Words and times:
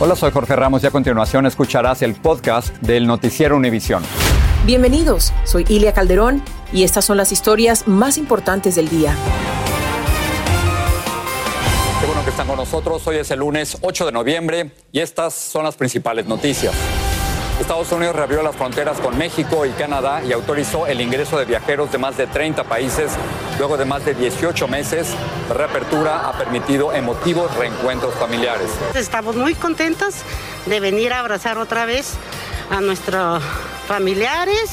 Hola, 0.00 0.16
soy 0.16 0.32
Jorge 0.32 0.56
Ramos 0.56 0.82
y 0.82 0.88
a 0.88 0.90
continuación 0.90 1.46
escucharás 1.46 2.02
el 2.02 2.16
podcast 2.16 2.76
del 2.78 3.06
Noticiero 3.06 3.56
Univisión. 3.56 4.02
Bienvenidos, 4.66 5.32
soy 5.44 5.64
Ilia 5.68 5.92
Calderón 5.92 6.42
y 6.72 6.82
estas 6.82 7.04
son 7.04 7.16
las 7.16 7.30
historias 7.30 7.86
más 7.86 8.18
importantes 8.18 8.74
del 8.74 8.88
día. 8.88 9.14
Qué 12.00 12.06
bueno 12.06 12.24
que 12.24 12.30
están 12.30 12.48
con 12.48 12.56
nosotros. 12.56 13.06
Hoy 13.06 13.18
es 13.18 13.30
el 13.30 13.38
lunes 13.38 13.78
8 13.82 14.06
de 14.06 14.12
noviembre 14.12 14.72
y 14.90 14.98
estas 14.98 15.32
son 15.32 15.62
las 15.62 15.76
principales 15.76 16.26
noticias. 16.26 16.74
Estados 17.60 17.92
Unidos 17.92 18.16
reabrió 18.16 18.42
las 18.42 18.56
fronteras 18.56 18.98
con 18.98 19.16
México 19.16 19.64
y 19.64 19.70
Canadá 19.70 20.22
y 20.24 20.32
autorizó 20.32 20.86
el 20.86 21.00
ingreso 21.00 21.38
de 21.38 21.44
viajeros 21.44 21.90
de 21.92 21.98
más 21.98 22.16
de 22.16 22.26
30 22.26 22.64
países. 22.64 23.12
Luego 23.58 23.76
de 23.76 23.84
más 23.84 24.04
de 24.04 24.14
18 24.14 24.66
meses, 24.66 25.14
la 25.48 25.54
reapertura 25.54 26.28
ha 26.28 26.32
permitido 26.32 26.92
emotivos 26.92 27.54
reencuentros 27.56 28.14
familiares. 28.14 28.70
Estamos 28.94 29.36
muy 29.36 29.54
contentos 29.54 30.16
de 30.66 30.80
venir 30.80 31.12
a 31.12 31.20
abrazar 31.20 31.58
otra 31.58 31.86
vez 31.86 32.14
a 32.70 32.80
nuestros 32.80 33.42
familiares. 33.86 34.70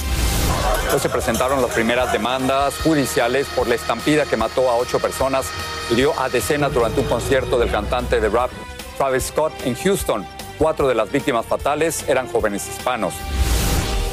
Se 0.99 1.09
presentaron 1.09 1.61
las 1.61 1.71
primeras 1.71 2.11
demandas 2.11 2.75
judiciales 2.83 3.47
por 3.55 3.67
la 3.67 3.75
estampida 3.75 4.25
que 4.25 4.37
mató 4.37 4.69
a 4.69 4.75
ocho 4.75 4.99
personas 4.99 5.45
y 5.91 5.95
dio 5.95 6.19
a 6.19 6.29
decenas 6.29 6.73
durante 6.73 6.99
un 6.99 7.07
concierto 7.07 7.59
del 7.59 7.69
cantante 7.69 8.19
de 8.19 8.29
rap 8.29 8.49
Travis 8.97 9.25
Scott 9.25 9.53
en 9.65 9.75
Houston. 9.75 10.40
Cuatro 10.61 10.87
de 10.87 10.93
las 10.93 11.11
víctimas 11.11 11.43
fatales 11.47 12.07
eran 12.07 12.27
jóvenes 12.27 12.69
hispanos. 12.69 13.15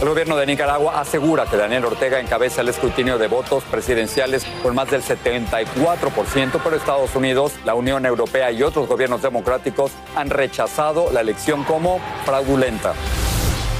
El 0.01 0.09
gobierno 0.09 0.35
de 0.35 0.47
Nicaragua 0.47 0.99
asegura 0.99 1.45
que 1.45 1.59
Daniel 1.59 1.85
Ortega 1.85 2.21
encabeza 2.21 2.63
el 2.63 2.71
escrutinio 2.71 3.19
de 3.19 3.29
votos 3.29 3.65
presidenciales 3.65 4.47
con 4.63 4.75
más 4.75 4.91
del 4.91 5.03
74%, 5.03 6.61
pero 6.65 6.75
Estados 6.75 7.15
Unidos, 7.15 7.53
la 7.67 7.75
Unión 7.75 8.07
Europea 8.07 8.51
y 8.51 8.63
otros 8.63 8.89
gobiernos 8.89 9.21
democráticos 9.21 9.93
han 10.17 10.31
rechazado 10.31 11.13
la 11.13 11.21
elección 11.21 11.65
como 11.65 12.01
fraudulenta. 12.25 12.95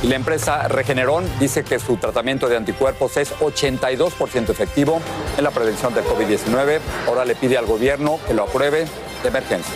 Y 0.03 0.09
la 0.09 0.17
empresa 0.17 0.69
Regeneron 0.69 1.25
dice 1.41 1.65
que 1.65 1.79
su 1.79 1.97
tratamiento 1.97 2.51
de 2.51 2.59
anticuerpos 2.59 3.17
es 3.17 3.35
82% 3.37 4.51
efectivo 4.51 5.01
en 5.39 5.45
la 5.45 5.53
prevención 5.53 5.95
del 5.95 6.05
COVID-19. 6.05 6.81
Ahora 7.07 7.25
le 7.25 7.35
pide 7.35 7.57
al 7.57 7.65
gobierno 7.65 8.21
que 8.27 8.35
lo 8.35 8.43
apruebe 8.43 8.85
de 9.23 9.29
emergencia. 9.29 9.73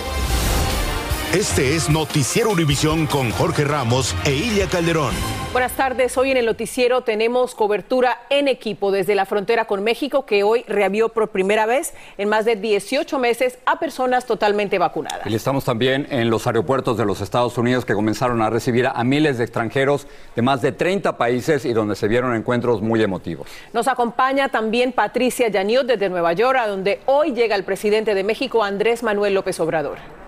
Este 1.33 1.75
es 1.75 1.89
Noticiero 1.89 2.51
Univisión 2.51 3.07
con 3.07 3.31
Jorge 3.31 3.65
Ramos 3.65 4.15
e 4.27 4.35
Ilia 4.35 4.67
Calderón. 4.67 5.15
Buenas 5.53 5.73
tardes. 5.73 6.19
Hoy 6.19 6.31
en 6.31 6.37
el 6.37 6.45
noticiero 6.45 7.01
tenemos 7.01 7.55
cobertura 7.55 8.19
en 8.29 8.49
equipo 8.49 8.93
desde 8.93 9.15
la 9.15 9.25
frontera 9.25 9.65
con 9.65 9.83
México 9.83 10.27
que 10.27 10.43
hoy 10.43 10.63
reabrió 10.69 11.09
por 11.09 11.29
primera 11.29 11.65
vez 11.65 11.95
en 12.19 12.29
más 12.29 12.45
de 12.45 12.57
18 12.57 13.19
meses 13.19 13.59
a 13.65 13.79
personas 13.79 14.27
totalmente 14.27 14.79
vacunadas. 14.79 15.27
Y 15.27 15.35
estamos 15.35 15.65
también 15.65 16.07
en 16.11 16.29
los 16.29 16.47
aeropuertos 16.47 16.99
de 16.99 17.07
los 17.07 17.23
Estados 17.23 17.57
Unidos 17.57 17.87
que 17.87 17.95
comenzaron 17.95 18.43
a 18.43 18.51
recibir 18.51 18.87
a 18.87 19.03
miles 19.03 19.39
de 19.39 19.45
extranjeros 19.45 20.07
de 20.37 20.43
más 20.43 20.61
de 20.61 20.73
30 20.73 21.17
países 21.17 21.65
y 21.65 21.73
donde 21.73 21.97
se 21.97 22.09
vieron 22.09 22.37
encuentros 22.37 22.83
muy 22.83 23.03
emotivos. 23.03 23.49
Nos 23.73 23.89
acompaña 23.89 24.51
también 24.51 24.93
Patricia 24.93 25.49
Yaniot 25.49 25.87
desde 25.87 26.11
Nueva 26.11 26.35
York, 26.35 26.59
a 26.59 26.67
donde 26.67 27.01
hoy 27.07 27.33
llega 27.33 27.57
el 27.57 27.65
presidente 27.65 28.15
de 28.15 28.23
México, 28.23 28.63
Andrés 28.63 29.03
Manuel 29.03 29.33
López 29.33 29.59
Obrador. 29.61 30.22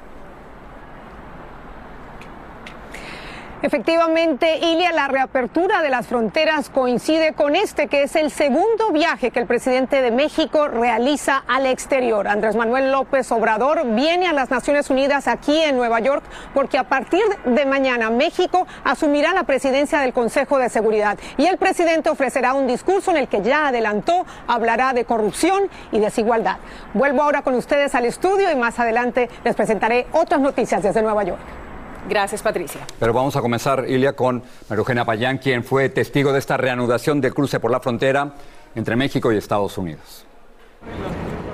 Efectivamente, 3.64 4.58
Ilia, 4.58 4.92
la 4.92 5.08
reapertura 5.08 5.80
de 5.80 5.88
las 5.88 6.06
fronteras 6.06 6.68
coincide 6.68 7.32
con 7.32 7.56
este, 7.56 7.86
que 7.86 8.02
es 8.02 8.14
el 8.14 8.30
segundo 8.30 8.90
viaje 8.92 9.30
que 9.30 9.40
el 9.40 9.46
presidente 9.46 10.02
de 10.02 10.10
México 10.10 10.68
realiza 10.68 11.42
al 11.48 11.64
exterior. 11.64 12.28
Andrés 12.28 12.56
Manuel 12.56 12.92
López 12.92 13.32
Obrador 13.32 13.86
viene 13.94 14.26
a 14.26 14.34
las 14.34 14.50
Naciones 14.50 14.90
Unidas 14.90 15.28
aquí 15.28 15.58
en 15.62 15.78
Nueva 15.78 16.00
York 16.00 16.22
porque 16.52 16.76
a 16.76 16.84
partir 16.84 17.22
de 17.46 17.64
mañana 17.64 18.10
México 18.10 18.66
asumirá 18.84 19.32
la 19.32 19.44
presidencia 19.44 19.98
del 20.00 20.12
Consejo 20.12 20.58
de 20.58 20.68
Seguridad 20.68 21.18
y 21.38 21.46
el 21.46 21.56
presidente 21.56 22.10
ofrecerá 22.10 22.52
un 22.52 22.66
discurso 22.66 23.12
en 23.12 23.16
el 23.16 23.28
que 23.28 23.40
ya 23.40 23.68
adelantó 23.68 24.26
hablará 24.46 24.92
de 24.92 25.06
corrupción 25.06 25.70
y 25.90 26.00
desigualdad. 26.00 26.58
Vuelvo 26.92 27.22
ahora 27.22 27.40
con 27.40 27.54
ustedes 27.54 27.94
al 27.94 28.04
estudio 28.04 28.52
y 28.52 28.56
más 28.56 28.78
adelante 28.78 29.30
les 29.42 29.56
presentaré 29.56 30.06
otras 30.12 30.42
noticias 30.42 30.82
desde 30.82 31.00
Nueva 31.00 31.24
York. 31.24 31.63
Gracias, 32.08 32.42
Patricia. 32.42 32.82
Pero 32.98 33.12
vamos 33.12 33.34
a 33.36 33.40
comenzar, 33.40 33.86
Ilia, 33.88 34.14
con 34.14 34.42
María 34.68 34.80
Eugenia 34.80 35.04
Payán, 35.04 35.38
quien 35.38 35.64
fue 35.64 35.88
testigo 35.88 36.32
de 36.32 36.38
esta 36.38 36.56
reanudación 36.56 37.20
del 37.20 37.32
cruce 37.32 37.60
por 37.60 37.70
la 37.70 37.80
frontera 37.80 38.34
entre 38.74 38.96
México 38.96 39.32
y 39.32 39.36
Estados 39.36 39.78
Unidos. 39.78 40.26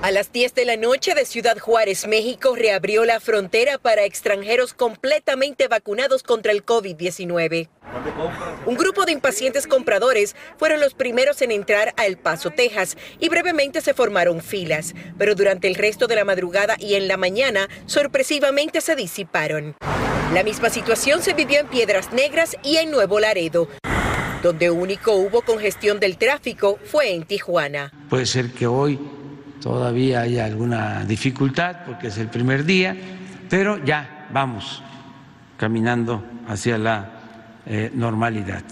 A 0.02 0.10
las 0.12 0.32
10 0.32 0.54
de 0.54 0.64
la 0.64 0.78
noche 0.78 1.14
de 1.14 1.26
Ciudad 1.26 1.58
Juárez, 1.58 2.06
México, 2.06 2.56
reabrió 2.56 3.04
la 3.04 3.20
frontera 3.20 3.76
para 3.76 4.04
extranjeros 4.04 4.72
completamente 4.72 5.68
vacunados 5.68 6.22
contra 6.22 6.52
el 6.52 6.64
COVID-19. 6.64 7.68
Un 8.64 8.76
grupo 8.76 9.04
de 9.04 9.12
impacientes 9.12 9.66
compradores 9.66 10.34
fueron 10.56 10.80
los 10.80 10.94
primeros 10.94 11.42
en 11.42 11.50
entrar 11.50 11.92
a 11.98 12.06
El 12.06 12.16
Paso, 12.16 12.50
Texas, 12.50 12.96
y 13.18 13.28
brevemente 13.28 13.82
se 13.82 13.92
formaron 13.92 14.40
filas, 14.40 14.94
pero 15.18 15.34
durante 15.34 15.68
el 15.68 15.74
resto 15.74 16.06
de 16.06 16.16
la 16.16 16.24
madrugada 16.24 16.76
y 16.78 16.94
en 16.94 17.06
la 17.06 17.18
mañana, 17.18 17.68
sorpresivamente 17.84 18.80
se 18.80 18.96
disiparon. 18.96 19.74
La 20.32 20.42
misma 20.42 20.70
situación 20.70 21.20
se 21.20 21.34
vivió 21.34 21.60
en 21.60 21.66
Piedras 21.66 22.10
Negras 22.12 22.56
y 22.62 22.78
en 22.78 22.90
Nuevo 22.90 23.20
Laredo, 23.20 23.68
donde 24.42 24.70
único 24.70 25.12
hubo 25.12 25.42
congestión 25.42 26.00
del 26.00 26.16
tráfico 26.16 26.78
fue 26.86 27.10
en 27.10 27.24
Tijuana. 27.24 27.92
Puede 28.08 28.24
ser 28.24 28.50
que 28.52 28.66
hoy 28.66 28.98
todavía 29.60 30.22
haya 30.22 30.44
alguna 30.44 31.04
dificultad 31.04 31.84
porque 31.86 32.08
es 32.08 32.18
el 32.18 32.28
primer 32.28 32.64
día, 32.64 32.96
pero 33.48 33.82
ya 33.84 34.28
vamos 34.32 34.82
caminando 35.56 36.24
hacia 36.48 36.78
la 36.78 37.10
eh, 37.66 37.90
normalidad. 37.94 38.62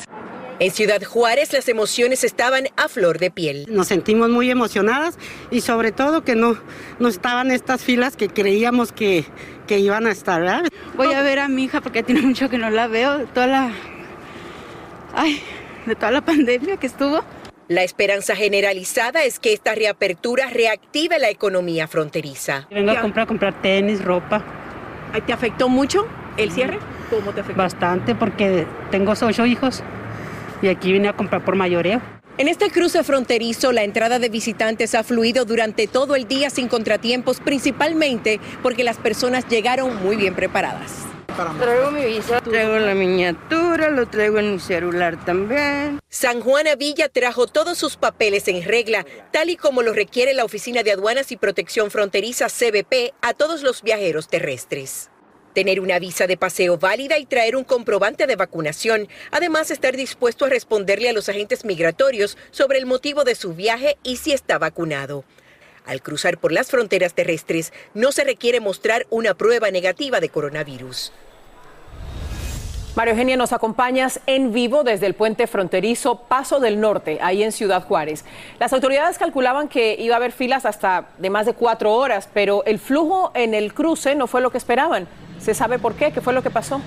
En 0.60 0.72
Ciudad 0.72 1.00
Juárez 1.04 1.52
las 1.52 1.68
emociones 1.68 2.24
estaban 2.24 2.64
a 2.76 2.88
flor 2.88 3.18
de 3.18 3.30
piel. 3.30 3.66
Nos 3.68 3.86
sentimos 3.86 4.28
muy 4.28 4.50
emocionadas 4.50 5.16
y 5.52 5.60
sobre 5.60 5.92
todo 5.92 6.24
que 6.24 6.34
no, 6.34 6.56
no 6.98 7.08
estaban 7.08 7.52
estas 7.52 7.80
filas 7.80 8.16
que 8.16 8.28
creíamos 8.28 8.90
que, 8.90 9.24
que 9.68 9.78
iban 9.78 10.06
a 10.06 10.10
estar. 10.10 10.40
¿verdad? 10.40 10.64
Voy 10.96 11.12
a 11.12 11.22
ver 11.22 11.38
a 11.38 11.48
mi 11.48 11.64
hija 11.64 11.80
porque 11.80 12.02
tiene 12.02 12.22
mucho 12.22 12.48
que 12.48 12.58
no 12.58 12.70
la 12.70 12.88
veo, 12.88 13.26
toda 13.26 13.46
la... 13.46 13.72
Ay, 15.14 15.40
de 15.86 15.94
toda 15.94 16.10
la 16.10 16.20
pandemia 16.24 16.76
que 16.76 16.88
estuvo. 16.88 17.22
La 17.68 17.82
esperanza 17.82 18.34
generalizada 18.34 19.24
es 19.24 19.38
que 19.38 19.52
esta 19.52 19.74
reapertura 19.74 20.48
reactive 20.48 21.18
la 21.18 21.28
economía 21.28 21.86
fronteriza. 21.86 22.66
Vengo 22.70 22.92
a 22.92 23.00
comprar, 23.02 23.26
comprar 23.26 23.60
tenis, 23.60 24.02
ropa. 24.02 24.42
¿Te 25.26 25.34
afectó 25.34 25.68
mucho 25.68 26.06
el 26.38 26.50
cierre? 26.50 26.78
¿Cómo 27.10 27.32
te 27.32 27.42
afectó? 27.42 27.60
Bastante 27.60 28.14
porque 28.14 28.66
tengo 28.90 29.12
ocho 29.12 29.44
hijos 29.44 29.82
y 30.62 30.68
aquí 30.68 30.92
vine 30.92 31.08
a 31.08 31.12
comprar 31.12 31.44
por 31.44 31.56
mayoreo. 31.56 32.00
En 32.38 32.48
este 32.48 32.70
cruce 32.70 33.04
fronterizo, 33.04 33.72
la 33.72 33.82
entrada 33.82 34.18
de 34.18 34.30
visitantes 34.30 34.94
ha 34.94 35.04
fluido 35.04 35.44
durante 35.44 35.86
todo 35.86 36.16
el 36.16 36.26
día 36.26 36.48
sin 36.48 36.68
contratiempos, 36.68 37.40
principalmente 37.40 38.40
porque 38.62 38.82
las 38.82 38.96
personas 38.96 39.46
llegaron 39.46 40.02
muy 40.02 40.16
bien 40.16 40.34
preparadas. 40.34 41.07
Traigo 41.38 41.92
mi 41.92 42.04
visa, 42.04 42.40
traigo 42.40 42.80
la 42.80 42.94
miniatura, 42.94 43.90
lo 43.90 44.08
traigo 44.08 44.40
en 44.40 44.54
mi 44.54 44.58
celular 44.58 45.24
también. 45.24 46.00
San 46.08 46.40
Juan 46.40 46.66
Villa 46.76 47.08
trajo 47.08 47.46
todos 47.46 47.78
sus 47.78 47.96
papeles 47.96 48.48
en 48.48 48.64
regla, 48.64 49.06
tal 49.30 49.48
y 49.48 49.56
como 49.56 49.82
lo 49.82 49.92
requiere 49.92 50.34
la 50.34 50.44
Oficina 50.44 50.82
de 50.82 50.90
Aduanas 50.90 51.30
y 51.30 51.36
Protección 51.36 51.92
Fronteriza 51.92 52.48
CBP 52.48 53.14
a 53.22 53.34
todos 53.34 53.62
los 53.62 53.82
viajeros 53.82 54.26
terrestres. 54.26 55.10
Tener 55.54 55.78
una 55.78 56.00
visa 56.00 56.26
de 56.26 56.36
paseo 56.36 56.76
válida 56.76 57.18
y 57.18 57.26
traer 57.26 57.54
un 57.54 57.62
comprobante 57.62 58.26
de 58.26 58.34
vacunación. 58.34 59.06
Además, 59.30 59.70
estar 59.70 59.96
dispuesto 59.96 60.44
a 60.44 60.48
responderle 60.48 61.08
a 61.08 61.12
los 61.12 61.28
agentes 61.28 61.64
migratorios 61.64 62.36
sobre 62.50 62.78
el 62.78 62.86
motivo 62.86 63.22
de 63.22 63.36
su 63.36 63.54
viaje 63.54 63.96
y 64.02 64.16
si 64.16 64.32
está 64.32 64.58
vacunado. 64.58 65.24
Al 65.86 66.02
cruzar 66.02 66.38
por 66.38 66.50
las 66.50 66.68
fronteras 66.68 67.14
terrestres, 67.14 67.72
no 67.94 68.10
se 68.10 68.24
requiere 68.24 68.58
mostrar 68.58 69.06
una 69.08 69.34
prueba 69.34 69.70
negativa 69.70 70.18
de 70.18 70.30
coronavirus. 70.30 71.12
Mario 72.98 73.12
Eugenia, 73.12 73.36
nos 73.36 73.52
acompañas 73.52 74.18
en 74.26 74.52
vivo 74.52 74.82
desde 74.82 75.06
el 75.06 75.14
puente 75.14 75.46
fronterizo 75.46 76.16
Paso 76.22 76.58
del 76.58 76.80
Norte, 76.80 77.20
ahí 77.22 77.44
en 77.44 77.52
Ciudad 77.52 77.84
Juárez. 77.84 78.24
Las 78.58 78.72
autoridades 78.72 79.18
calculaban 79.18 79.68
que 79.68 79.94
iba 80.00 80.16
a 80.16 80.16
haber 80.16 80.32
filas 80.32 80.66
hasta 80.66 81.04
de 81.16 81.30
más 81.30 81.46
de 81.46 81.52
cuatro 81.52 81.94
horas, 81.94 82.28
pero 82.34 82.64
el 82.64 82.80
flujo 82.80 83.30
en 83.34 83.54
el 83.54 83.72
cruce 83.72 84.16
no 84.16 84.26
fue 84.26 84.40
lo 84.40 84.50
que 84.50 84.58
esperaban. 84.58 85.06
¿Se 85.38 85.54
sabe 85.54 85.78
por 85.78 85.94
qué? 85.94 86.10
¿Qué 86.10 86.20
fue 86.20 86.32
lo 86.32 86.42
que 86.42 86.50
pasó? 86.50 86.80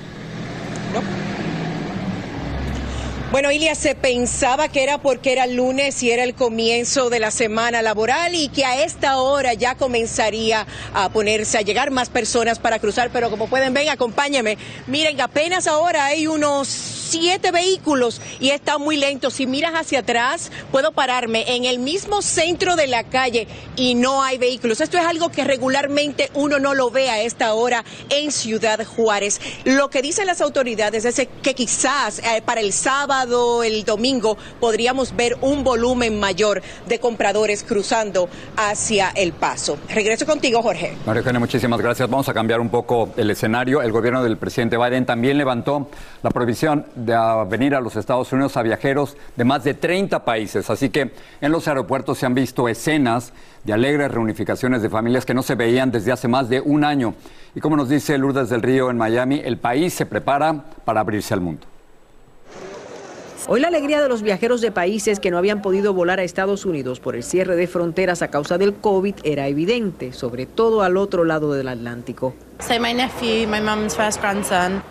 Bueno, 3.31 3.49
Ilia, 3.49 3.75
se 3.75 3.95
pensaba 3.95 4.67
que 4.67 4.83
era 4.83 4.97
porque 4.97 5.31
era 5.31 5.47
lunes 5.47 6.03
y 6.03 6.11
era 6.11 6.25
el 6.25 6.35
comienzo 6.35 7.09
de 7.09 7.21
la 7.21 7.31
semana 7.31 7.81
laboral 7.81 8.35
y 8.35 8.49
que 8.49 8.65
a 8.65 8.83
esta 8.83 9.19
hora 9.19 9.53
ya 9.53 9.75
comenzaría 9.75 10.67
a 10.93 11.07
ponerse, 11.13 11.57
a 11.57 11.61
llegar 11.61 11.91
más 11.91 12.09
personas 12.09 12.59
para 12.59 12.79
cruzar, 12.79 13.09
pero 13.13 13.29
como 13.29 13.47
pueden 13.47 13.73
ver, 13.73 13.87
acompáñame. 13.87 14.57
Miren, 14.87 15.21
apenas 15.21 15.65
ahora 15.67 16.07
hay 16.07 16.27
unos 16.27 17.00
siete 17.11 17.51
vehículos 17.51 18.21
y 18.39 18.51
está 18.51 18.77
muy 18.77 18.95
lento. 18.95 19.29
Si 19.31 19.45
miras 19.45 19.73
hacia 19.73 19.99
atrás, 19.99 20.49
puedo 20.71 20.93
pararme 20.93 21.43
en 21.55 21.65
el 21.65 21.77
mismo 21.77 22.21
centro 22.21 22.77
de 22.77 22.87
la 22.87 23.03
calle 23.03 23.47
y 23.75 23.95
no 23.95 24.23
hay 24.23 24.37
vehículos. 24.37 24.79
Esto 24.79 24.97
es 24.97 25.03
algo 25.03 25.29
que 25.29 25.43
regularmente 25.43 26.29
uno 26.35 26.57
no 26.57 26.73
lo 26.73 26.89
ve 26.89 27.09
a 27.09 27.21
esta 27.21 27.53
hora 27.53 27.83
en 28.09 28.31
Ciudad 28.31 28.85
Juárez. 28.85 29.41
Lo 29.65 29.89
que 29.89 30.01
dicen 30.01 30.25
las 30.25 30.39
autoridades 30.39 31.03
es 31.03 31.27
que 31.41 31.53
quizás 31.53 32.19
eh, 32.19 32.41
para 32.45 32.61
el 32.61 32.71
sábado, 32.71 33.61
el 33.63 33.83
domingo, 33.83 34.37
podríamos 34.61 35.13
ver 35.13 35.37
un 35.41 35.65
volumen 35.65 36.17
mayor 36.17 36.61
de 36.87 36.99
compradores 36.99 37.63
cruzando 37.63 38.29
hacia 38.55 39.09
el 39.09 39.33
paso. 39.33 39.77
Regreso 39.89 40.25
contigo, 40.25 40.61
Jorge. 40.61 40.95
María 41.05 41.19
Eugenia, 41.19 41.41
muchísimas 41.41 41.81
gracias. 41.81 42.09
Vamos 42.09 42.29
a 42.29 42.33
cambiar 42.33 42.61
un 42.61 42.69
poco 42.69 43.09
el 43.17 43.29
escenario. 43.29 43.81
El 43.81 43.91
gobierno 43.91 44.23
del 44.23 44.37
presidente 44.37 44.77
Biden 44.77 45.05
también 45.05 45.37
levantó 45.37 45.89
la 46.23 46.29
prohibición 46.29 46.85
de 47.05 47.45
venir 47.49 47.75
a 47.75 47.81
los 47.81 47.95
Estados 47.95 48.31
Unidos 48.31 48.57
a 48.57 48.63
viajeros 48.63 49.17
de 49.35 49.43
más 49.43 49.63
de 49.63 49.73
30 49.73 50.23
países. 50.23 50.69
Así 50.69 50.89
que 50.89 51.11
en 51.41 51.51
los 51.51 51.67
aeropuertos 51.67 52.17
se 52.17 52.25
han 52.25 52.33
visto 52.33 52.67
escenas 52.67 53.33
de 53.63 53.73
alegres 53.73 54.11
reunificaciones 54.11 54.81
de 54.81 54.89
familias 54.89 55.25
que 55.25 55.33
no 55.33 55.43
se 55.43 55.55
veían 55.55 55.91
desde 55.91 56.11
hace 56.11 56.27
más 56.27 56.49
de 56.49 56.61
un 56.61 56.83
año. 56.83 57.13
Y 57.55 57.59
como 57.59 57.75
nos 57.75 57.89
dice 57.89 58.17
Lourdes 58.17 58.49
del 58.49 58.61
Río 58.61 58.89
en 58.89 58.97
Miami, 58.97 59.41
el 59.43 59.57
país 59.57 59.93
se 59.93 60.05
prepara 60.05 60.65
para 60.85 61.01
abrirse 61.01 61.33
al 61.33 61.41
mundo. 61.41 61.70
Hoy 63.47 63.59
la 63.59 63.69
alegría 63.69 64.01
de 64.01 64.07
los 64.07 64.21
viajeros 64.21 64.61
de 64.61 64.71
países 64.71 65.19
que 65.19 65.31
no 65.31 65.37
habían 65.37 65.61
podido 65.61 65.93
volar 65.93 66.19
a 66.19 66.23
Estados 66.23 66.65
Unidos 66.65 66.99
por 66.99 67.15
el 67.15 67.23
cierre 67.23 67.55
de 67.55 67.65
fronteras 67.65 68.21
a 68.21 68.29
causa 68.29 68.57
del 68.59 68.73
COVID 68.75 69.15
era 69.23 69.47
evidente, 69.47 70.13
sobre 70.13 70.45
todo 70.45 70.83
al 70.83 70.95
otro 70.95 71.23
lado 71.23 71.51
del 71.53 71.67
Atlántico. 71.67 72.35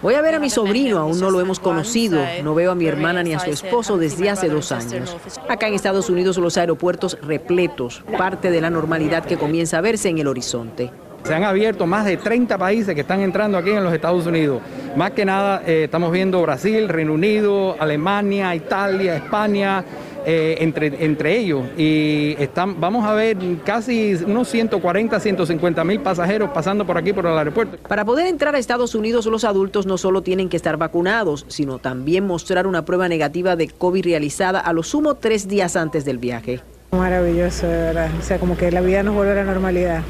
Voy 0.02 0.14
a 0.14 0.20
ver 0.20 0.34
a 0.34 0.40
mi 0.40 0.50
sobrino, 0.50 0.98
aún 0.98 1.20
no 1.20 1.30
lo 1.30 1.40
hemos 1.40 1.60
conocido. 1.60 2.20
No 2.42 2.54
veo 2.54 2.72
a 2.72 2.74
mi 2.74 2.86
hermana 2.86 3.22
ni 3.22 3.34
a 3.34 3.38
su 3.38 3.50
esposo 3.50 3.96
desde 3.96 4.28
hace 4.28 4.48
dos 4.48 4.72
años. 4.72 5.16
Acá 5.48 5.68
en 5.68 5.74
Estados 5.74 6.10
Unidos 6.10 6.36
los 6.36 6.56
aeropuertos 6.56 7.18
repletos, 7.22 8.02
parte 8.18 8.50
de 8.50 8.60
la 8.60 8.70
normalidad 8.70 9.24
que 9.24 9.38
comienza 9.38 9.78
a 9.78 9.80
verse 9.80 10.08
en 10.08 10.18
el 10.18 10.26
horizonte. 10.26 10.90
Se 11.24 11.34
han 11.34 11.44
abierto 11.44 11.86
más 11.86 12.06
de 12.06 12.16
30 12.16 12.58
países 12.58 12.94
que 12.94 13.02
están 13.02 13.20
entrando 13.20 13.58
aquí 13.58 13.70
en 13.70 13.84
los 13.84 13.92
Estados 13.92 14.26
Unidos. 14.26 14.60
Más 14.96 15.12
que 15.12 15.24
nada 15.24 15.62
eh, 15.66 15.84
estamos 15.84 16.10
viendo 16.10 16.40
Brasil, 16.42 16.88
Reino 16.88 17.14
Unido, 17.14 17.76
Alemania, 17.78 18.54
Italia, 18.54 19.16
España, 19.16 19.84
eh, 20.26 20.56
entre, 20.60 21.04
entre 21.04 21.38
ellos. 21.38 21.62
Y 21.78 22.34
están, 22.38 22.80
vamos 22.80 23.06
a 23.06 23.14
ver 23.14 23.36
casi 23.64 24.14
unos 24.26 24.48
140, 24.48 25.18
150 25.18 25.84
mil 25.84 26.00
pasajeros 26.00 26.50
pasando 26.50 26.86
por 26.86 26.98
aquí 26.98 27.12
por 27.12 27.26
el 27.26 27.38
aeropuerto. 27.38 27.78
Para 27.88 28.04
poder 28.04 28.26
entrar 28.26 28.54
a 28.54 28.58
Estados 28.58 28.94
Unidos, 28.94 29.26
los 29.26 29.44
adultos 29.44 29.86
no 29.86 29.96
solo 29.96 30.22
tienen 30.22 30.48
que 30.48 30.56
estar 30.56 30.76
vacunados, 30.76 31.46
sino 31.48 31.78
también 31.78 32.26
mostrar 32.26 32.66
una 32.66 32.84
prueba 32.84 33.08
negativa 33.08 33.56
de 33.56 33.68
COVID 33.68 34.04
realizada 34.04 34.60
a 34.60 34.72
lo 34.72 34.82
sumo 34.82 35.14
tres 35.14 35.48
días 35.48 35.76
antes 35.76 36.04
del 36.04 36.18
viaje. 36.18 36.60
Maravilloso, 36.90 37.66
de 37.66 37.76
verdad. 37.76 38.10
O 38.18 38.22
sea, 38.22 38.38
como 38.38 38.56
que 38.56 38.70
la 38.70 38.80
vida 38.80 39.02
nos 39.02 39.14
vuelve 39.14 39.32
a 39.32 39.36
la 39.36 39.44
normalidad. 39.44 40.02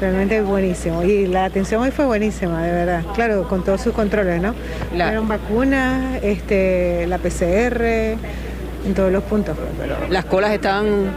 Realmente 0.00 0.40
buenísimo. 0.42 1.02
Y 1.02 1.26
la 1.26 1.44
atención 1.44 1.82
hoy 1.82 1.90
fue 1.90 2.06
buenísima, 2.06 2.62
de 2.62 2.72
verdad. 2.72 3.04
Claro, 3.14 3.48
con 3.48 3.64
todos 3.64 3.80
sus 3.80 3.92
controles, 3.92 4.40
¿no? 4.40 4.54
La... 4.94 5.20
vacunas, 5.20 6.22
este, 6.22 7.06
la 7.06 7.18
PCR, 7.18 7.82
en 8.86 8.94
todos 8.94 9.10
los 9.10 9.24
puntos. 9.24 9.56
¿Las 10.10 10.24
colas 10.24 10.52
estaban...? 10.52 11.16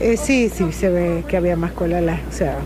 Eh, 0.00 0.16
sí, 0.16 0.50
sí, 0.50 0.72
se 0.72 0.88
ve 0.90 1.24
que 1.28 1.36
había 1.36 1.56
más 1.56 1.72
colas, 1.72 2.02
o 2.28 2.32
sea, 2.32 2.58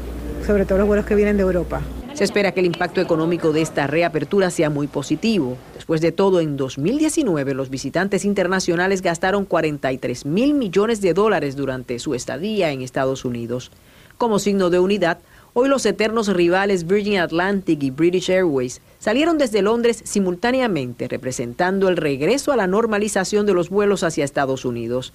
sobre 0.47 0.65
todo 0.65 0.79
los 0.79 0.87
vuelos 0.87 1.07
que 1.07 1.15
vienen 1.15 1.37
de 1.37 1.43
Europa. 1.43 1.81
Se 2.15 2.25
espera 2.25 2.53
que 2.53 2.61
el 2.61 2.67
impacto 2.67 3.01
económico 3.01 3.53
de 3.53 3.63
esta 3.63 3.87
reapertura 3.87 4.51
sea 4.51 4.69
muy 4.69 4.89
positivo. 4.89 5.57
Después 5.75 6.01
de 6.01 6.13
todo, 6.13 6.41
en 6.41 6.57
2019 6.57 7.55
los 7.55 7.71
visitantes 7.71 8.25
internacionales 8.25 9.01
gastaron 9.01 9.45
43 9.47 10.27
mil 10.27 10.55
millones 10.55 11.01
de 11.01 11.15
dólares 11.15 11.57
durante 11.57 11.99
su 11.99 12.15
estadía 12.15 12.73
en 12.73 12.83
Estados 12.83 13.25
Unidos. 13.25 13.71
Como 14.19 14.39
signo 14.39 14.69
de 14.69 14.81
unidad, 14.81 15.19
Hoy 15.53 15.69
los 15.69 15.85
eternos 15.85 16.29
rivales 16.29 16.87
Virgin 16.87 17.19
Atlantic 17.19 17.83
y 17.83 17.91
British 17.91 18.31
Airways 18.31 18.81
salieron 19.01 19.37
desde 19.37 19.63
Londres 19.63 20.01
simultáneamente, 20.05 21.09
representando 21.09 21.89
el 21.89 21.97
regreso 21.97 22.53
a 22.53 22.57
la 22.57 22.69
normalización 22.69 23.47
de 23.47 23.55
los 23.55 23.69
vuelos 23.69 24.05
hacia 24.05 24.25
Estados 24.25 24.65
Unidos. 24.65 25.13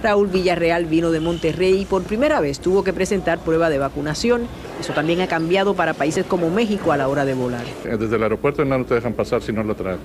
Raúl 0.00 0.28
Villarreal 0.28 0.84
vino 0.84 1.10
de 1.10 1.18
Monterrey 1.18 1.80
y 1.80 1.84
por 1.84 2.04
primera 2.04 2.40
vez 2.40 2.60
tuvo 2.60 2.84
que 2.84 2.92
presentar 2.92 3.40
prueba 3.40 3.70
de 3.70 3.78
vacunación. 3.78 4.42
Eso 4.80 4.92
también 4.92 5.20
ha 5.20 5.26
cambiado 5.26 5.74
para 5.74 5.94
países 5.94 6.26
como 6.26 6.48
México 6.48 6.92
a 6.92 6.96
la 6.96 7.08
hora 7.08 7.24
de 7.24 7.34
volar. 7.34 7.64
Desde 7.84 8.14
el 8.14 8.22
aeropuerto 8.22 8.64
no 8.64 8.84
te 8.84 8.94
dejan 8.94 9.14
pasar 9.14 9.42
si 9.42 9.52
no 9.52 9.64
lo 9.64 9.74
traen. 9.74 9.98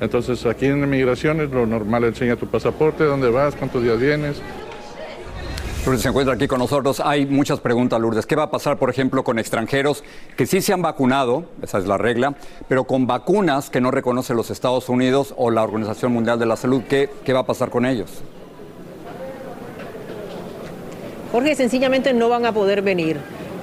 Entonces 0.00 0.46
aquí 0.46 0.66
en 0.66 0.84
inmigración 0.84 1.50
lo 1.50 1.66
normal, 1.66 2.04
enseña 2.04 2.36
tu 2.36 2.46
pasaporte, 2.46 3.02
dónde 3.02 3.28
vas, 3.28 3.56
cuántos 3.56 3.82
días 3.82 3.98
vienes. 3.98 4.40
Lourdes 5.84 6.02
se 6.02 6.08
encuentra 6.08 6.34
aquí 6.34 6.46
con 6.46 6.58
nosotros. 6.58 7.00
Hay 7.00 7.24
muchas 7.24 7.58
preguntas, 7.58 7.98
Lourdes. 7.98 8.26
¿Qué 8.26 8.36
va 8.36 8.44
a 8.44 8.50
pasar, 8.50 8.78
por 8.78 8.90
ejemplo, 8.90 9.24
con 9.24 9.38
extranjeros 9.38 10.04
que 10.36 10.46
sí 10.46 10.60
se 10.60 10.74
han 10.74 10.82
vacunado, 10.82 11.44
esa 11.62 11.78
es 11.78 11.86
la 11.86 11.96
regla, 11.96 12.34
pero 12.68 12.84
con 12.84 13.06
vacunas 13.06 13.70
que 13.70 13.80
no 13.80 13.90
reconoce 13.90 14.34
los 14.34 14.50
Estados 14.50 14.90
Unidos 14.90 15.32
o 15.38 15.50
la 15.50 15.62
Organización 15.62 16.12
Mundial 16.12 16.38
de 16.38 16.46
la 16.46 16.56
Salud? 16.56 16.82
¿Qué, 16.86 17.08
qué 17.24 17.32
va 17.32 17.40
a 17.40 17.46
pasar 17.46 17.70
con 17.70 17.86
ellos? 17.86 18.22
Jorge, 21.32 21.54
sencillamente 21.54 22.12
no 22.12 22.28
van 22.28 22.44
a 22.44 22.52
poder 22.52 22.82
venir. 22.82 23.18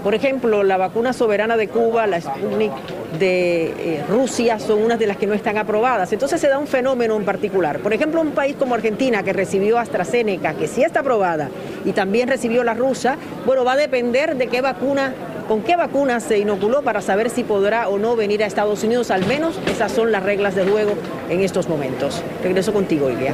Por 0.07 0.15
ejemplo, 0.15 0.63
la 0.63 0.77
vacuna 0.77 1.11
soberana 1.11 1.57
de 1.57 1.67
Cuba, 1.67 2.07
la 2.07 2.21
Sputnik 2.21 2.71
de 3.19 3.65
eh, 3.65 4.03
Rusia 4.07 4.57
son 4.57 4.81
unas 4.81 4.99
de 4.99 5.05
las 5.05 5.17
que 5.17 5.27
no 5.27 5.33
están 5.33 5.57
aprobadas. 5.57 6.13
Entonces 6.13 6.39
se 6.39 6.47
da 6.47 6.57
un 6.59 6.67
fenómeno 6.67 7.17
en 7.17 7.25
particular. 7.25 7.79
Por 7.79 7.91
ejemplo, 7.91 8.21
un 8.21 8.31
país 8.31 8.55
como 8.57 8.73
Argentina 8.73 9.21
que 9.23 9.33
recibió 9.33 9.77
AstraZeneca, 9.77 10.53
que 10.53 10.69
sí 10.69 10.81
está 10.81 11.01
aprobada, 11.01 11.49
y 11.83 11.91
también 11.91 12.29
recibió 12.29 12.63
la 12.63 12.73
rusa, 12.73 13.17
bueno, 13.45 13.65
va 13.65 13.73
a 13.73 13.75
depender 13.75 14.37
de 14.37 14.47
qué 14.47 14.61
vacuna 14.61 15.13
con 15.49 15.61
qué 15.61 15.75
vacuna 15.75 16.21
se 16.21 16.39
inoculó 16.39 16.83
para 16.83 17.01
saber 17.01 17.29
si 17.29 17.43
podrá 17.43 17.89
o 17.89 17.97
no 17.97 18.15
venir 18.15 18.45
a 18.45 18.47
Estados 18.47 18.85
Unidos. 18.85 19.11
Al 19.11 19.25
menos 19.25 19.59
esas 19.69 19.91
son 19.91 20.13
las 20.13 20.23
reglas 20.23 20.55
de 20.55 20.63
juego 20.63 20.93
en 21.29 21.41
estos 21.41 21.67
momentos. 21.67 22.23
Regreso 22.41 22.71
contigo, 22.71 23.09
Ilia. 23.09 23.33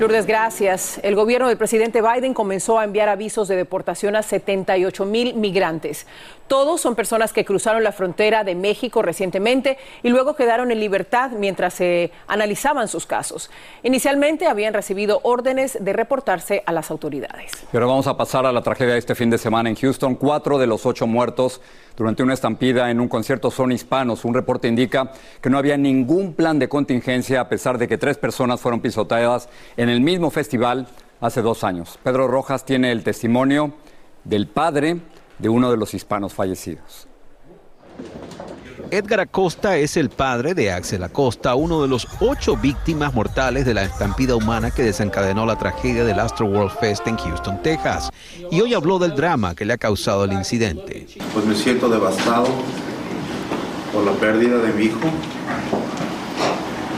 Lourdes, 0.00 0.26
gracias. 0.26 1.00
El 1.02 1.16
gobierno 1.16 1.48
del 1.48 1.56
presidente 1.56 2.00
Biden 2.02 2.32
comenzó 2.32 2.78
a 2.78 2.84
enviar 2.84 3.08
avisos 3.08 3.48
de 3.48 3.56
deportación 3.56 4.14
a 4.14 4.22
78 4.22 5.04
mil 5.04 5.34
migrantes. 5.34 6.06
Todos 6.46 6.80
son 6.80 6.94
personas 6.94 7.32
que 7.32 7.44
cruzaron 7.44 7.82
la 7.82 7.90
frontera 7.90 8.44
de 8.44 8.54
México 8.54 9.02
recientemente 9.02 9.76
y 10.04 10.08
luego 10.08 10.36
quedaron 10.36 10.70
en 10.70 10.78
libertad 10.78 11.32
mientras 11.32 11.74
se 11.74 12.12
analizaban 12.28 12.86
sus 12.86 13.06
casos. 13.06 13.50
Inicialmente 13.82 14.46
habían 14.46 14.72
recibido 14.72 15.20
órdenes 15.24 15.76
de 15.80 15.92
reportarse 15.92 16.62
a 16.64 16.72
las 16.72 16.90
autoridades. 16.92 17.50
Pero 17.72 17.88
vamos 17.88 18.06
a 18.06 18.16
pasar 18.16 18.46
a 18.46 18.52
la 18.52 18.62
tragedia 18.62 18.92
de 18.92 19.00
este 19.00 19.16
fin 19.16 19.30
de 19.30 19.36
semana 19.36 19.68
en 19.68 19.74
Houston. 19.74 20.14
Cuatro 20.14 20.58
de 20.58 20.68
los 20.68 20.86
ocho 20.86 21.06
muertos 21.06 21.60
durante 21.98 22.22
una 22.22 22.32
estampida 22.32 22.90
en 22.90 23.00
un 23.00 23.08
concierto 23.08 23.50
son 23.50 23.72
hispanos. 23.72 24.24
Un 24.24 24.32
reporte 24.32 24.68
indica 24.68 25.10
que 25.42 25.50
no 25.50 25.58
había 25.58 25.76
ningún 25.76 26.32
plan 26.32 26.58
de 26.60 26.68
contingencia 26.68 27.40
a 27.40 27.48
pesar 27.48 27.76
de 27.76 27.88
que 27.88 27.98
tres 27.98 28.16
personas 28.16 28.60
fueron 28.60 28.80
pisoteadas 28.80 29.48
en 29.76 29.87
el 29.88 30.00
mismo 30.00 30.30
festival 30.30 30.86
hace 31.20 31.42
dos 31.42 31.64
años. 31.64 31.98
Pedro 32.02 32.28
Rojas 32.28 32.64
tiene 32.64 32.92
el 32.92 33.02
testimonio 33.02 33.74
del 34.24 34.46
padre 34.46 34.98
de 35.38 35.48
uno 35.48 35.70
de 35.70 35.76
los 35.76 35.94
hispanos 35.94 36.34
fallecidos. 36.34 37.06
Edgar 38.90 39.20
Acosta 39.20 39.76
es 39.76 39.98
el 39.98 40.08
padre 40.08 40.54
de 40.54 40.72
Axel 40.72 41.02
Acosta, 41.02 41.54
uno 41.54 41.82
de 41.82 41.88
los 41.88 42.08
ocho 42.20 42.56
víctimas 42.56 43.12
mortales 43.12 43.66
de 43.66 43.74
la 43.74 43.82
estampida 43.82 44.34
humana 44.34 44.70
que 44.70 44.82
desencadenó 44.82 45.44
la 45.44 45.58
tragedia 45.58 46.04
del 46.04 46.18
Astro 46.18 46.46
World 46.46 46.72
Fest 46.78 47.06
en 47.06 47.18
Houston, 47.18 47.62
Texas. 47.62 48.08
Y 48.50 48.60
hoy 48.62 48.72
habló 48.72 48.98
del 48.98 49.14
drama 49.14 49.54
que 49.54 49.66
le 49.66 49.74
ha 49.74 49.78
causado 49.78 50.24
el 50.24 50.32
incidente. 50.32 51.06
Pues 51.34 51.44
me 51.44 51.54
siento 51.54 51.90
devastado 51.90 52.46
por 53.92 54.04
la 54.04 54.12
pérdida 54.12 54.56
de 54.58 54.72
mi 54.72 54.84
hijo, 54.84 55.08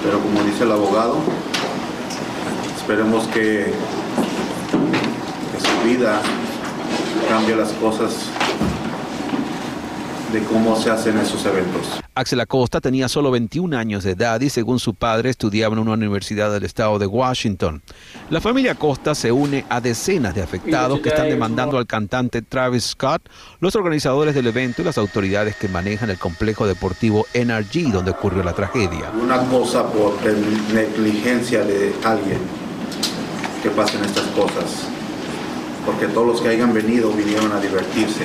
pero 0.05 0.21
como 0.21 0.45
dice 0.45 0.63
el 0.63 0.73
abogado, 0.73 1.17
esperemos 2.91 3.29
que, 3.29 3.73
su 5.61 5.89
vida 5.89 6.21
cambia 7.29 7.55
las 7.55 7.71
cosas 7.75 8.17
de 10.33 10.43
cómo 10.43 10.75
se 10.75 10.91
hacen 10.91 11.17
esos 11.19 11.45
eventos. 11.47 12.01
Axel 12.17 12.41
Acosta 12.41 12.81
tenía 12.81 13.09
solo 13.09 13.31
21 13.31 13.77
años 13.77 14.03
de 14.03 14.13
edad 14.13 14.41
y 14.41 14.51
según 14.51 14.81
su 14.81 14.95
padre 14.95 15.31
estudiaba 15.31 15.73
en 15.75 15.79
una 15.79 15.93
universidad 15.93 16.53
del 16.53 16.65
estado 16.65 16.99
de 16.99 17.07
Washington. 17.07 17.81
La 18.29 18.41
familia 18.41 18.73
Acosta 18.73 19.15
se 19.15 19.31
une 19.31 19.65
a 19.69 19.81
decenas 19.81 20.35
de 20.35 20.43
afectados 20.43 20.99
que 21.01 21.11
están 21.11 21.29
demandando 21.29 21.79
al 21.79 21.87
cantante 21.87 22.43
Travis 22.43 22.85
Scott, 22.85 23.23
los 23.61 23.77
organizadores 23.77 24.35
del 24.35 24.49
evento 24.49 24.83
y 24.83 24.85
las 24.85 24.99
autoridades 24.99 25.55
que 25.55 25.69
manejan 25.69 26.11
el 26.11 26.19
complejo 26.19 26.67
deportivo 26.67 27.25
NRG 27.35 27.93
donde 27.93 28.11
ocurrió 28.11 28.43
la 28.43 28.53
tragedia. 28.53 29.13
Una 29.21 29.39
cosa 29.45 29.87
por 29.87 30.15
negligencia 30.73 31.63
de 31.65 31.95
alguien 32.05 32.60
que 33.63 33.71
pasen 33.71 34.05
estas 34.05 34.27
cosas 34.29 34.89
porque 35.85 36.07
todos 36.07 36.27
los 36.27 36.41
que 36.41 36.49
hayan 36.49 36.73
venido 36.73 37.11
vinieron 37.11 37.53
a 37.53 37.61
divertirse. 37.61 38.25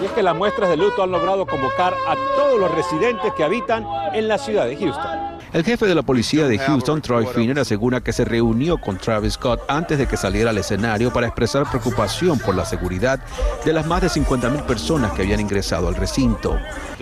Y 0.00 0.06
es 0.06 0.12
que 0.12 0.22
las 0.22 0.36
muestras 0.36 0.70
de 0.70 0.76
luto 0.76 1.02
han 1.02 1.10
logrado 1.10 1.46
convocar 1.46 1.94
a 2.06 2.14
todos 2.36 2.58
los 2.58 2.70
residentes 2.70 3.32
que 3.34 3.44
habitan 3.44 3.86
en 4.12 4.28
la 4.28 4.38
ciudad 4.38 4.66
de 4.66 4.76
Houston. 4.76 5.29
El 5.52 5.64
jefe 5.64 5.84
de 5.86 5.96
la 5.96 6.02
policía 6.02 6.46
de 6.46 6.58
Houston, 6.58 7.02
Troy 7.02 7.26
Finner, 7.26 7.58
asegura 7.58 8.00
que 8.00 8.12
se 8.12 8.24
reunió 8.24 8.78
con 8.78 8.98
Travis 8.98 9.32
Scott 9.32 9.60
antes 9.66 9.98
de 9.98 10.06
que 10.06 10.16
saliera 10.16 10.50
al 10.50 10.58
escenario 10.58 11.12
para 11.12 11.26
expresar 11.26 11.68
preocupación 11.68 12.38
por 12.38 12.54
la 12.54 12.64
seguridad 12.64 13.18
de 13.64 13.72
las 13.72 13.84
más 13.84 14.00
de 14.00 14.08
50.000 14.08 14.64
personas 14.64 15.10
que 15.12 15.22
habían 15.22 15.40
ingresado 15.40 15.88
al 15.88 15.96
recinto. 15.96 16.56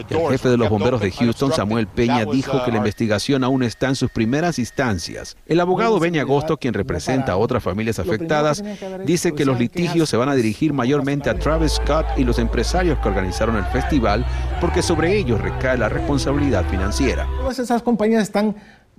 El 0.09 0.31
jefe 0.31 0.49
de 0.49 0.57
los 0.57 0.71
bomberos 0.71 1.01
de 1.03 1.11
Houston, 1.11 1.53
Samuel 1.53 1.89
Peña, 1.89 2.25
dijo 2.25 2.65
que 2.65 2.71
la 2.71 2.79
investigación 2.79 3.45
aún 3.45 3.63
está 3.65 3.89
en 3.89 3.97
sus 3.97 4.11
primeras 4.11 4.59
instancias. 4.59 5.37
El 5.45 5.61
abogado 5.61 5.99
Benny 6.01 6.19
Agosto, 6.19 6.57
quien 6.57 6.73
representa 6.73 7.33
a 7.33 7.37
otras 7.37 7.63
familias 7.63 7.99
afectadas, 7.99 8.65
dice 9.05 9.35
que 9.35 9.45
los 9.45 9.59
litigios 9.59 10.09
se 10.09 10.17
van 10.17 10.31
a 10.31 10.35
dirigir 10.35 10.73
mayormente 10.73 11.29
a 11.29 11.39
Travis 11.39 11.73
Scott 11.73 12.07
y 12.17 12.25
los 12.25 12.39
empresarios 12.39 12.99
que 13.01 13.09
organizaron 13.09 13.57
el 13.57 13.65
festival 13.67 14.25
porque 14.61 14.83
sobre 14.83 15.17
ellos 15.19 15.41
recae 15.41 15.77
la 15.77 15.89
responsabilidad 15.89 16.65
financiera. 16.71 17.27
Todas 17.39 17.59
esas 17.59 17.83
compañías 17.83 18.23
están 18.23 18.38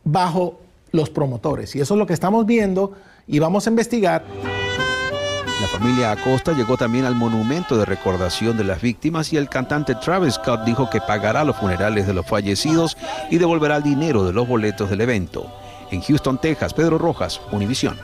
bajo 0.03 0.59
los 0.91 1.09
promotores. 1.09 1.75
Y 1.75 1.81
eso 1.81 1.93
es 1.93 1.97
lo 1.97 2.05
que 2.05 2.13
estamos 2.13 2.45
viendo 2.45 2.93
y 3.27 3.39
vamos 3.39 3.67
a 3.67 3.69
investigar. 3.69 4.23
La 5.61 5.67
familia 5.67 6.11
Acosta 6.11 6.53
llegó 6.53 6.77
también 6.77 7.05
al 7.05 7.15
monumento 7.15 7.77
de 7.77 7.83
recordación 7.83 8.57
de 8.57 8.63
las 8.63 8.81
víctimas 8.81 9.33
y 9.33 9.37
el 9.37 9.49
cantante 9.49 9.93
Travis 9.95 10.35
Scott 10.35 10.63
dijo 10.63 10.89
que 10.89 11.01
pagará 11.01 11.43
los 11.43 11.57
funerales 11.57 12.07
de 12.07 12.13
los 12.13 12.25
fallecidos 12.25 12.95
y 13.29 13.37
devolverá 13.37 13.77
el 13.77 13.83
dinero 13.83 14.23
de 14.23 14.31
los 14.31 14.47
boletos 14.47 14.89
del 14.89 15.01
evento. 15.01 15.51
En 15.91 16.01
Houston, 16.01 16.39
Texas, 16.39 16.73
Pedro 16.73 16.97
Rojas, 16.97 17.41
Univisión. 17.51 17.97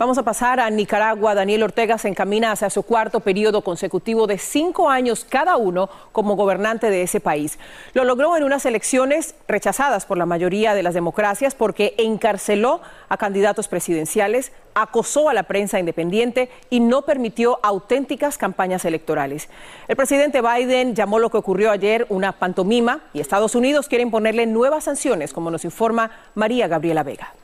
Vamos 0.00 0.16
a 0.16 0.22
pasar 0.22 0.60
a 0.60 0.70
Nicaragua. 0.70 1.34
Daniel 1.34 1.62
Ortega 1.62 1.98
se 1.98 2.08
encamina 2.08 2.52
hacia 2.52 2.70
su 2.70 2.84
cuarto 2.84 3.20
periodo 3.20 3.60
consecutivo 3.60 4.26
de 4.26 4.38
cinco 4.38 4.88
años 4.88 5.26
cada 5.28 5.58
uno 5.58 5.90
como 6.12 6.36
gobernante 6.36 6.88
de 6.88 7.02
ese 7.02 7.20
país. 7.20 7.58
Lo 7.92 8.04
logró 8.04 8.34
en 8.34 8.44
unas 8.44 8.64
elecciones 8.64 9.34
rechazadas 9.46 10.06
por 10.06 10.16
la 10.16 10.24
mayoría 10.24 10.72
de 10.72 10.82
las 10.82 10.94
democracias 10.94 11.54
porque 11.54 11.94
encarceló 11.98 12.80
a 13.10 13.18
candidatos 13.18 13.68
presidenciales, 13.68 14.52
acosó 14.72 15.28
a 15.28 15.34
la 15.34 15.42
prensa 15.42 15.78
independiente 15.78 16.48
y 16.70 16.80
no 16.80 17.02
permitió 17.02 17.60
auténticas 17.62 18.38
campañas 18.38 18.86
electorales. 18.86 19.50
El 19.86 19.96
presidente 19.96 20.40
Biden 20.40 20.94
llamó 20.94 21.18
lo 21.18 21.28
que 21.28 21.36
ocurrió 21.36 21.70
ayer 21.70 22.06
una 22.08 22.32
pantomima 22.32 23.02
y 23.12 23.20
Estados 23.20 23.54
Unidos 23.54 23.86
quiere 23.86 24.00
imponerle 24.00 24.46
nuevas 24.46 24.84
sanciones, 24.84 25.34
como 25.34 25.50
nos 25.50 25.66
informa 25.66 26.10
María 26.34 26.68
Gabriela 26.68 27.02
Vega. 27.02 27.34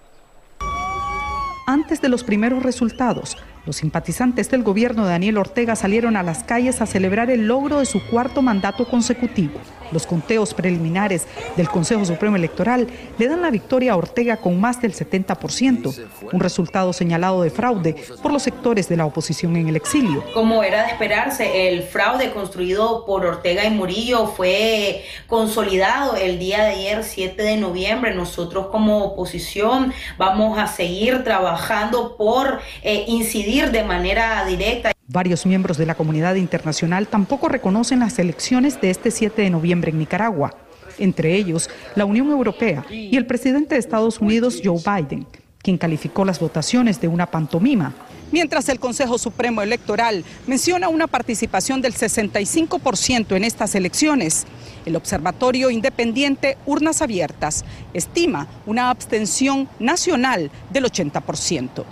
Antes 1.68 2.00
de 2.00 2.08
los 2.08 2.22
primeros 2.22 2.62
resultados, 2.62 3.36
los 3.66 3.76
simpatizantes 3.76 4.48
del 4.48 4.62
gobierno 4.62 5.04
de 5.04 5.10
Daniel 5.10 5.38
Ortega 5.38 5.74
salieron 5.74 6.16
a 6.16 6.22
las 6.22 6.44
calles 6.44 6.80
a 6.80 6.86
celebrar 6.86 7.30
el 7.30 7.48
logro 7.48 7.80
de 7.80 7.86
su 7.86 8.00
cuarto 8.06 8.40
mandato 8.40 8.88
consecutivo. 8.88 9.58
Los 9.92 10.06
conteos 10.06 10.54
preliminares 10.54 11.26
del 11.56 11.68
Consejo 11.68 12.04
Supremo 12.04 12.36
Electoral 12.36 12.86
le 13.18 13.28
dan 13.28 13.42
la 13.42 13.50
victoria 13.50 13.92
a 13.92 13.96
Ortega 13.96 14.36
con 14.36 14.60
más 14.60 14.80
del 14.80 14.94
70%, 14.94 16.06
un 16.32 16.40
resultado 16.40 16.92
señalado 16.92 17.42
de 17.42 17.50
fraude 17.50 17.96
por 18.22 18.32
los 18.32 18.42
sectores 18.42 18.88
de 18.88 18.96
la 18.96 19.06
oposición 19.06 19.56
en 19.56 19.68
el 19.68 19.76
exilio. 19.76 20.24
Como 20.32 20.62
era 20.62 20.82
de 20.82 20.88
esperarse, 20.90 21.68
el 21.68 21.82
fraude 21.82 22.30
construido 22.30 23.04
por 23.04 23.26
Ortega 23.26 23.64
y 23.64 23.70
Murillo 23.70 24.26
fue 24.28 25.04
consolidado 25.26 26.16
el 26.16 26.38
día 26.38 26.62
de 26.64 26.70
ayer, 26.70 27.04
7 27.04 27.42
de 27.42 27.56
noviembre. 27.56 28.14
Nosotros 28.14 28.68
como 28.68 29.04
oposición 29.04 29.92
vamos 30.18 30.58
a 30.58 30.66
seguir 30.66 31.24
trabajando 31.24 32.16
por 32.16 32.60
eh, 32.82 33.04
incidir 33.06 33.55
de 33.56 33.82
manera 33.84 34.44
directa. 34.44 34.92
Varios 35.08 35.46
miembros 35.46 35.78
de 35.78 35.86
la 35.86 35.94
comunidad 35.94 36.34
internacional 36.34 37.08
tampoco 37.08 37.48
reconocen 37.48 38.00
las 38.00 38.18
elecciones 38.18 38.78
de 38.82 38.90
este 38.90 39.10
7 39.10 39.40
de 39.40 39.48
noviembre 39.48 39.90
en 39.90 39.98
Nicaragua, 39.98 40.54
entre 40.98 41.34
ellos 41.34 41.70
la 41.94 42.04
Unión 42.04 42.30
Europea 42.30 42.84
y 42.90 43.16
el 43.16 43.24
presidente 43.24 43.74
de 43.74 43.80
Estados 43.80 44.20
Unidos, 44.20 44.60
Joe 44.62 44.78
Biden, 44.84 45.26
quien 45.62 45.78
calificó 45.78 46.26
las 46.26 46.38
votaciones 46.38 47.00
de 47.00 47.08
una 47.08 47.24
pantomima. 47.24 47.94
Mientras 48.30 48.68
el 48.68 48.78
Consejo 48.78 49.16
Supremo 49.16 49.62
Electoral 49.62 50.22
menciona 50.46 50.90
una 50.90 51.06
participación 51.06 51.80
del 51.80 51.94
65% 51.94 53.36
en 53.36 53.44
estas 53.44 53.74
elecciones, 53.74 54.46
el 54.84 54.96
Observatorio 54.96 55.70
Independiente 55.70 56.58
Urnas 56.66 57.00
Abiertas 57.00 57.64
estima 57.94 58.48
una 58.66 58.90
abstención 58.90 59.66
nacional 59.78 60.50
del 60.70 60.84
80%. 60.84 61.84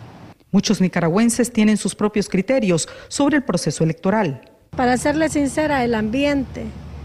Muchos 0.54 0.80
nicaragüenses 0.80 1.52
tienen 1.52 1.76
sus 1.76 1.96
propios 1.96 2.28
criterios 2.28 2.88
sobre 3.08 3.38
el 3.38 3.42
proceso 3.42 3.82
electoral. 3.82 4.40
Para 4.76 4.96
serle 4.98 5.28
sincera, 5.28 5.82
el 5.82 5.96
ambiente 5.96 6.62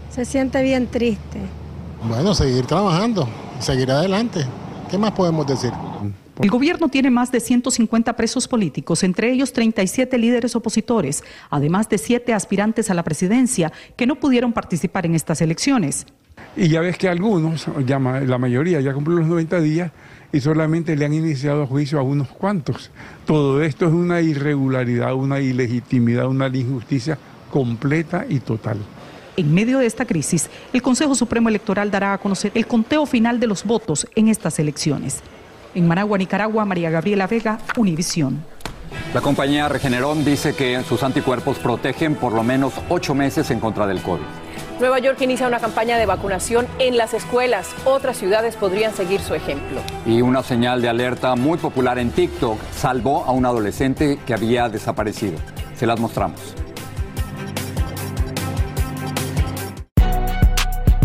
se 0.08 0.24
siente 0.24 0.62
bien 0.62 0.86
triste. 0.86 1.40
Bueno, 2.04 2.32
seguir 2.32 2.64
trabajando, 2.66 3.28
seguir 3.58 3.90
adelante. 3.90 4.46
¿Qué 4.88 4.96
más 4.96 5.10
podemos 5.10 5.48
decir? 5.48 5.72
El 6.40 6.48
gobierno 6.48 6.86
tiene 6.90 7.10
más 7.10 7.32
de 7.32 7.40
150 7.40 8.14
presos 8.14 8.46
políticos, 8.46 9.02
entre 9.02 9.32
ellos 9.32 9.52
37 9.52 10.16
líderes 10.16 10.54
opositores, 10.54 11.24
además 11.50 11.88
de 11.88 11.98
7 11.98 12.32
aspirantes 12.32 12.88
a 12.88 12.94
la 12.94 13.02
presidencia 13.02 13.72
que 13.96 14.06
no 14.06 14.14
pudieron 14.14 14.52
participar 14.52 15.06
en 15.06 15.16
estas 15.16 15.40
elecciones. 15.40 16.06
Y 16.56 16.68
ya 16.68 16.80
ves 16.80 16.96
que 16.96 17.08
algunos, 17.08 17.66
la 17.84 18.38
mayoría 18.38 18.80
ya 18.80 18.94
cumplió 18.94 19.18
los 19.18 19.26
90 19.26 19.60
días 19.60 19.90
y 20.32 20.40
solamente 20.40 20.96
le 20.96 21.04
han 21.04 21.14
iniciado 21.14 21.66
juicio 21.66 21.98
a 21.98 22.02
unos 22.02 22.28
cuantos. 22.28 22.90
Todo 23.26 23.62
esto 23.62 23.86
es 23.86 23.92
una 23.92 24.20
irregularidad, 24.20 25.14
una 25.14 25.40
ilegitimidad, 25.40 26.26
una 26.26 26.48
injusticia 26.48 27.18
completa 27.50 28.26
y 28.28 28.40
total. 28.40 28.78
En 29.36 29.54
medio 29.54 29.78
de 29.78 29.86
esta 29.86 30.04
crisis, 30.04 30.50
el 30.72 30.82
Consejo 30.82 31.14
Supremo 31.14 31.48
Electoral 31.48 31.90
dará 31.90 32.12
a 32.12 32.18
conocer 32.18 32.52
el 32.54 32.66
conteo 32.66 33.06
final 33.06 33.40
de 33.40 33.46
los 33.46 33.64
votos 33.64 34.06
en 34.14 34.28
estas 34.28 34.58
elecciones. 34.58 35.20
En 35.74 35.86
Managua, 35.86 36.18
Nicaragua, 36.18 36.64
María 36.64 36.90
Gabriela 36.90 37.26
Vega, 37.26 37.58
Univisión. 37.76 38.42
La 39.14 39.20
compañía 39.20 39.68
Regeneron 39.68 40.24
dice 40.24 40.54
que 40.54 40.82
sus 40.84 41.02
anticuerpos 41.02 41.58
protegen 41.58 42.14
por 42.14 42.32
lo 42.32 42.42
menos 42.42 42.74
ocho 42.88 43.14
meses 43.14 43.50
en 43.50 43.60
contra 43.60 43.86
del 43.86 44.02
COVID. 44.02 44.22
Nueva 44.80 44.98
York 44.98 45.20
inicia 45.20 45.46
una 45.46 45.60
campaña 45.60 45.98
de 45.98 46.06
vacunación 46.06 46.66
en 46.78 46.96
las 46.96 47.12
escuelas. 47.12 47.68
Otras 47.84 48.16
ciudades 48.16 48.56
podrían 48.56 48.94
seguir 48.94 49.20
su 49.20 49.34
ejemplo. 49.34 49.82
Y 50.06 50.22
una 50.22 50.42
señal 50.42 50.80
de 50.80 50.88
alerta 50.88 51.36
muy 51.36 51.58
popular 51.58 51.98
en 51.98 52.10
TikTok 52.10 52.58
salvó 52.74 53.24
a 53.24 53.32
un 53.32 53.44
adolescente 53.44 54.18
que 54.26 54.32
había 54.32 54.70
desaparecido. 54.70 55.38
Se 55.76 55.86
las 55.86 56.00
mostramos. 56.00 56.40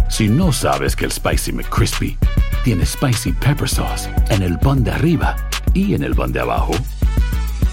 Si 0.08 0.30
no 0.30 0.54
sabes 0.54 0.96
que 0.96 1.04
el 1.04 1.12
Spicy 1.12 1.52
McCrispy 1.52 2.18
tiene 2.64 2.86
Spicy 2.86 3.34
Pepper 3.34 3.68
Sauce 3.68 4.10
en 4.30 4.42
el 4.42 4.58
pan 4.58 4.82
de 4.82 4.92
arriba 4.92 5.36
y 5.74 5.94
en 5.94 6.04
el 6.04 6.16
pan 6.16 6.32
de 6.32 6.40
abajo, 6.40 6.72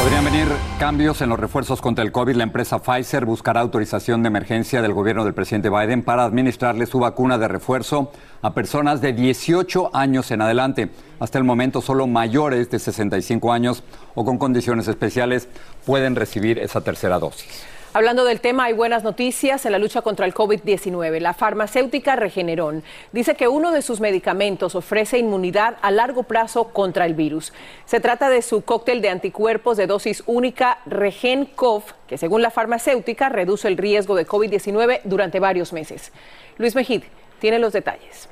Podrían 0.00 0.24
venir 0.24 0.48
cambios 0.78 1.20
en 1.20 1.28
los 1.28 1.38
refuerzos 1.38 1.82
contra 1.82 2.02
el 2.02 2.10
COVID. 2.10 2.34
La 2.34 2.44
empresa 2.44 2.78
Pfizer 2.78 3.26
buscará 3.26 3.60
autorización 3.60 4.22
de 4.22 4.28
emergencia 4.28 4.80
del 4.80 4.94
gobierno 4.94 5.26
del 5.26 5.34
presidente 5.34 5.68
Biden 5.68 6.02
para 6.02 6.24
administrarle 6.24 6.86
su 6.86 7.00
vacuna 7.00 7.36
de 7.36 7.48
refuerzo 7.48 8.10
a 8.40 8.54
personas 8.54 9.02
de 9.02 9.12
18 9.12 9.90
años 9.94 10.30
en 10.30 10.40
adelante. 10.40 10.88
Hasta 11.18 11.36
el 11.36 11.44
momento, 11.44 11.82
solo 11.82 12.06
mayores 12.06 12.70
de 12.70 12.78
65 12.78 13.52
años 13.52 13.82
o 14.14 14.24
con 14.24 14.38
condiciones 14.38 14.88
especiales 14.88 15.50
pueden 15.84 16.16
recibir 16.16 16.58
esa 16.58 16.80
tercera 16.80 17.18
dosis. 17.18 17.66
Hablando 17.92 18.24
del 18.24 18.40
tema, 18.40 18.66
hay 18.66 18.72
buenas 18.72 19.02
noticias 19.02 19.66
en 19.66 19.72
la 19.72 19.80
lucha 19.80 20.00
contra 20.02 20.24
el 20.24 20.32
COVID-19. 20.32 21.18
La 21.18 21.34
farmacéutica 21.34 22.14
Regeneron 22.14 22.84
dice 23.10 23.34
que 23.34 23.48
uno 23.48 23.72
de 23.72 23.82
sus 23.82 23.98
medicamentos 23.98 24.76
ofrece 24.76 25.18
inmunidad 25.18 25.76
a 25.82 25.90
largo 25.90 26.22
plazo 26.22 26.68
contra 26.68 27.04
el 27.04 27.14
virus. 27.14 27.52
Se 27.86 27.98
trata 27.98 28.30
de 28.30 28.42
su 28.42 28.62
cóctel 28.62 29.02
de 29.02 29.08
anticuerpos 29.08 29.76
de 29.76 29.88
dosis 29.88 30.22
única 30.26 30.78
RegenCov, 30.86 31.82
que 32.06 32.16
según 32.16 32.42
la 32.42 32.52
farmacéutica 32.52 33.28
reduce 33.28 33.66
el 33.66 33.76
riesgo 33.76 34.14
de 34.14 34.24
COVID-19 34.24 35.00
durante 35.02 35.40
varios 35.40 35.72
meses. 35.72 36.12
Luis 36.58 36.76
Mejid 36.76 37.02
tiene 37.40 37.58
los 37.58 37.72
detalles. 37.72 38.28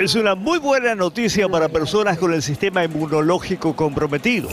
Es 0.00 0.16
una 0.16 0.34
muy 0.34 0.58
buena 0.58 0.96
noticia 0.96 1.48
para 1.48 1.68
personas 1.68 2.18
con 2.18 2.34
el 2.34 2.42
sistema 2.42 2.82
inmunológico 2.82 3.76
comprometido. 3.76 4.48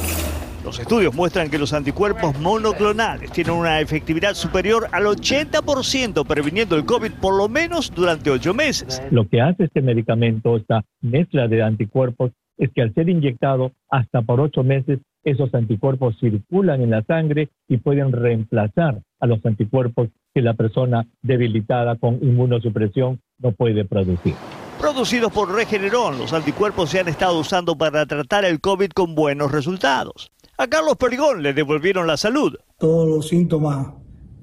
Los 0.63 0.79
estudios 0.79 1.13
muestran 1.13 1.49
que 1.49 1.57
los 1.57 1.73
anticuerpos 1.73 2.39
monoclonales 2.39 3.31
tienen 3.31 3.53
una 3.53 3.81
efectividad 3.81 4.33
superior 4.33 4.87
al 4.93 5.03
80% 5.03 6.25
previniendo 6.25 6.77
el 6.77 6.85
COVID 6.85 7.11
por 7.19 7.35
lo 7.35 7.49
menos 7.49 7.93
durante 7.93 8.31
ocho 8.31 8.53
meses. 8.53 9.01
Lo 9.11 9.27
que 9.27 9.41
hace 9.41 9.65
este 9.65 9.81
medicamento, 9.81 10.55
esta 10.55 10.83
mezcla 11.01 11.49
de 11.49 11.63
anticuerpos, 11.63 12.31
es 12.57 12.71
que 12.73 12.81
al 12.81 12.93
ser 12.93 13.09
inyectado 13.09 13.71
hasta 13.89 14.21
por 14.21 14.39
ocho 14.39 14.63
meses, 14.63 14.99
esos 15.23 15.53
anticuerpos 15.53 16.15
circulan 16.19 16.81
en 16.81 16.91
la 16.91 17.03
sangre 17.03 17.49
y 17.67 17.77
pueden 17.77 18.11
reemplazar 18.11 19.01
a 19.19 19.27
los 19.27 19.45
anticuerpos 19.45 20.09
que 20.33 20.41
la 20.41 20.53
persona 20.53 21.05
debilitada 21.21 21.97
con 21.97 22.19
inmunosupresión 22.21 23.19
no 23.39 23.51
puede 23.51 23.83
producir. 23.85 24.35
Producidos 24.79 25.31
por 25.31 25.53
Regeneron, 25.53 26.17
los 26.17 26.33
anticuerpos 26.33 26.89
se 26.89 26.99
han 26.99 27.07
estado 27.07 27.39
usando 27.39 27.77
para 27.77 28.05
tratar 28.05 28.45
el 28.45 28.59
COVID 28.59 28.91
con 28.91 29.15
buenos 29.15 29.51
resultados. 29.51 30.31
A 30.55 30.67
Carlos 30.67 30.97
Perigón 30.97 31.41
le 31.41 31.53
devolvieron 31.53 32.05
la 32.05 32.15
salud. 32.15 32.55
Todos 32.77 33.09
los 33.09 33.27
síntomas 33.27 33.87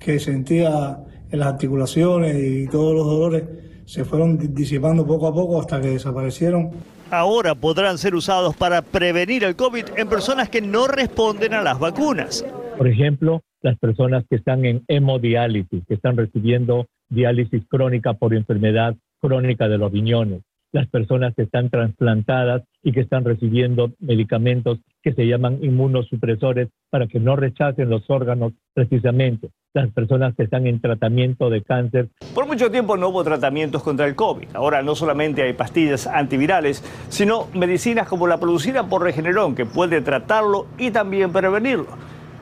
que 0.00 0.18
sentía 0.18 0.98
en 1.30 1.38
las 1.38 1.48
articulaciones 1.48 2.36
y 2.36 2.66
todos 2.66 2.94
los 2.94 3.06
dolores 3.06 3.44
se 3.84 4.04
fueron 4.04 4.52
disipando 4.52 5.06
poco 5.06 5.28
a 5.28 5.32
poco 5.32 5.60
hasta 5.60 5.80
que 5.80 5.90
desaparecieron. 5.90 6.70
Ahora 7.12 7.54
podrán 7.54 7.96
ser 7.96 8.16
usados 8.16 8.56
para 8.56 8.82
prevenir 8.82 9.44
el 9.44 9.54
COVID 9.54 9.84
en 9.96 10.08
personas 10.08 10.48
que 10.48 10.60
no 10.60 10.88
responden 10.88 11.54
a 11.54 11.62
las 11.62 11.78
vacunas. 11.78 12.44
Por 12.76 12.88
ejemplo, 12.88 13.42
las 13.62 13.78
personas 13.78 14.24
que 14.28 14.36
están 14.36 14.64
en 14.64 14.82
hemodiálisis, 14.88 15.84
que 15.86 15.94
están 15.94 16.16
recibiendo 16.16 16.86
diálisis 17.08 17.62
crónica 17.68 18.14
por 18.14 18.34
enfermedad 18.34 18.96
crónica 19.20 19.68
de 19.68 19.78
los 19.78 19.92
riñones, 19.92 20.42
las 20.72 20.88
personas 20.88 21.34
que 21.34 21.42
están 21.42 21.70
trasplantadas 21.70 22.62
y 22.82 22.92
que 22.92 23.00
están 23.00 23.24
recibiendo 23.24 23.92
medicamentos 23.98 24.78
que 25.02 25.12
se 25.12 25.26
llaman 25.26 25.58
inmunosupresores 25.62 26.68
para 26.90 27.06
que 27.06 27.20
no 27.20 27.36
rechacen 27.36 27.88
los 27.88 28.08
órganos 28.08 28.52
precisamente, 28.74 29.50
las 29.72 29.90
personas 29.92 30.34
que 30.34 30.44
están 30.44 30.66
en 30.66 30.80
tratamiento 30.80 31.50
de 31.50 31.62
cáncer. 31.62 32.08
Por 32.34 32.46
mucho 32.46 32.70
tiempo 32.70 32.96
no 32.96 33.08
hubo 33.08 33.24
tratamientos 33.24 33.82
contra 33.82 34.06
el 34.06 34.14
COVID. 34.14 34.48
Ahora 34.54 34.82
no 34.82 34.94
solamente 34.94 35.42
hay 35.42 35.52
pastillas 35.52 36.06
antivirales, 36.06 36.84
sino 37.08 37.46
medicinas 37.54 38.08
como 38.08 38.26
la 38.26 38.38
producida 38.38 38.88
por 38.88 39.02
Regeneron 39.02 39.54
que 39.54 39.66
puede 39.66 40.00
tratarlo 40.00 40.66
y 40.78 40.90
también 40.90 41.32
prevenirlo. 41.32 41.88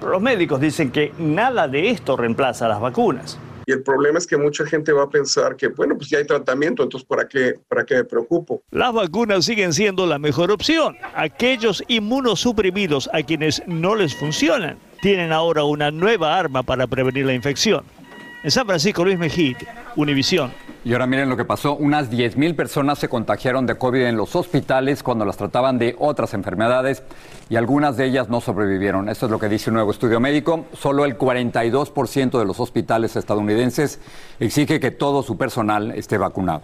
Los 0.00 0.22
médicos 0.22 0.60
dicen 0.60 0.90
que 0.90 1.12
nada 1.18 1.68
de 1.68 1.90
esto 1.90 2.16
reemplaza 2.16 2.68
las 2.68 2.80
vacunas. 2.80 3.38
Y 3.68 3.72
el 3.72 3.82
problema 3.82 4.16
es 4.16 4.26
que 4.26 4.38
mucha 4.38 4.64
gente 4.64 4.92
va 4.92 5.02
a 5.02 5.10
pensar 5.10 5.54
que, 5.54 5.68
bueno, 5.68 5.94
pues 5.94 6.08
ya 6.08 6.16
hay 6.16 6.24
tratamiento, 6.24 6.82
entonces 6.82 7.06
¿para 7.06 7.28
qué, 7.28 7.52
para 7.68 7.84
qué 7.84 7.96
me 7.96 8.04
preocupo? 8.04 8.62
Las 8.70 8.94
vacunas 8.94 9.44
siguen 9.44 9.74
siendo 9.74 10.06
la 10.06 10.18
mejor 10.18 10.50
opción. 10.50 10.96
Aquellos 11.14 11.84
inmunosuprimidos 11.86 13.10
a 13.12 13.22
quienes 13.22 13.62
no 13.66 13.94
les 13.94 14.14
funcionan 14.14 14.78
tienen 15.02 15.32
ahora 15.32 15.64
una 15.64 15.90
nueva 15.90 16.38
arma 16.38 16.62
para 16.62 16.86
prevenir 16.86 17.26
la 17.26 17.34
infección. 17.34 17.84
En 18.44 18.52
San 18.52 18.66
Francisco, 18.66 19.04
Luis 19.04 19.18
Mejid, 19.18 19.56
Univisión. 19.96 20.52
Y 20.84 20.92
ahora 20.92 21.08
miren 21.08 21.28
lo 21.28 21.36
que 21.36 21.44
pasó. 21.44 21.74
Unas 21.74 22.08
10.000 22.08 22.54
personas 22.54 23.00
se 23.00 23.08
contagiaron 23.08 23.66
de 23.66 23.76
COVID 23.76 24.06
en 24.06 24.16
los 24.16 24.36
hospitales 24.36 25.02
cuando 25.02 25.24
las 25.24 25.36
trataban 25.36 25.76
de 25.76 25.96
otras 25.98 26.34
enfermedades 26.34 27.02
y 27.50 27.56
algunas 27.56 27.96
de 27.96 28.06
ellas 28.06 28.28
no 28.28 28.40
sobrevivieron. 28.40 29.08
Esto 29.08 29.26
es 29.26 29.32
lo 29.32 29.40
que 29.40 29.48
dice 29.48 29.70
un 29.70 29.74
nuevo 29.74 29.90
estudio 29.90 30.20
médico. 30.20 30.66
Solo 30.72 31.04
el 31.04 31.18
42% 31.18 32.38
de 32.38 32.44
los 32.44 32.60
hospitales 32.60 33.16
estadounidenses 33.16 34.00
exige 34.38 34.78
que 34.78 34.92
todo 34.92 35.24
su 35.24 35.36
personal 35.36 35.90
esté 35.90 36.16
vacunado. 36.16 36.62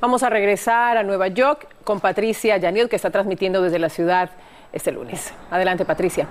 Vamos 0.00 0.22
a 0.22 0.30
regresar 0.30 0.96
a 0.96 1.02
Nueva 1.02 1.28
York 1.28 1.68
con 1.84 2.00
Patricia 2.00 2.56
Yaniel, 2.56 2.88
que 2.88 2.96
está 2.96 3.10
transmitiendo 3.10 3.60
desde 3.60 3.78
la 3.78 3.90
ciudad 3.90 4.30
este 4.72 4.92
lunes. 4.92 5.34
Adelante, 5.50 5.84
Patricia. 5.84 6.26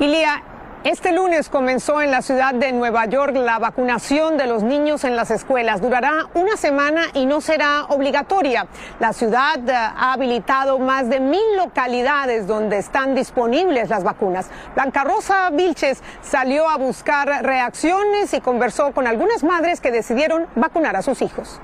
Ilia, 0.00 0.42
este 0.84 1.12
lunes 1.12 1.48
comenzó 1.48 2.02
en 2.02 2.10
la 2.10 2.20
ciudad 2.20 2.52
de 2.52 2.70
Nueva 2.72 3.06
York 3.06 3.34
la 3.34 3.58
vacunación 3.58 4.36
de 4.36 4.46
los 4.46 4.62
niños 4.62 5.04
en 5.04 5.16
las 5.16 5.30
escuelas. 5.30 5.80
Durará 5.80 6.26
una 6.34 6.58
semana 6.58 7.06
y 7.14 7.24
no 7.24 7.40
será 7.40 7.86
obligatoria. 7.88 8.66
La 9.00 9.14
ciudad 9.14 9.58
eh, 9.66 9.72
ha 9.72 10.12
habilitado 10.12 10.78
más 10.78 11.08
de 11.08 11.20
mil 11.20 11.56
localidades 11.56 12.46
donde 12.46 12.76
están 12.76 13.14
disponibles 13.14 13.88
las 13.88 14.04
vacunas. 14.04 14.50
Blanca 14.74 15.04
Rosa 15.04 15.48
Vilches 15.50 16.02
salió 16.20 16.68
a 16.68 16.76
buscar 16.76 17.28
reacciones 17.42 18.34
y 18.34 18.42
conversó 18.42 18.92
con 18.92 19.06
algunas 19.06 19.42
madres 19.42 19.80
que 19.80 19.90
decidieron 19.90 20.46
vacunar 20.54 20.96
a 20.96 21.02
sus 21.02 21.22
hijos. 21.22 21.60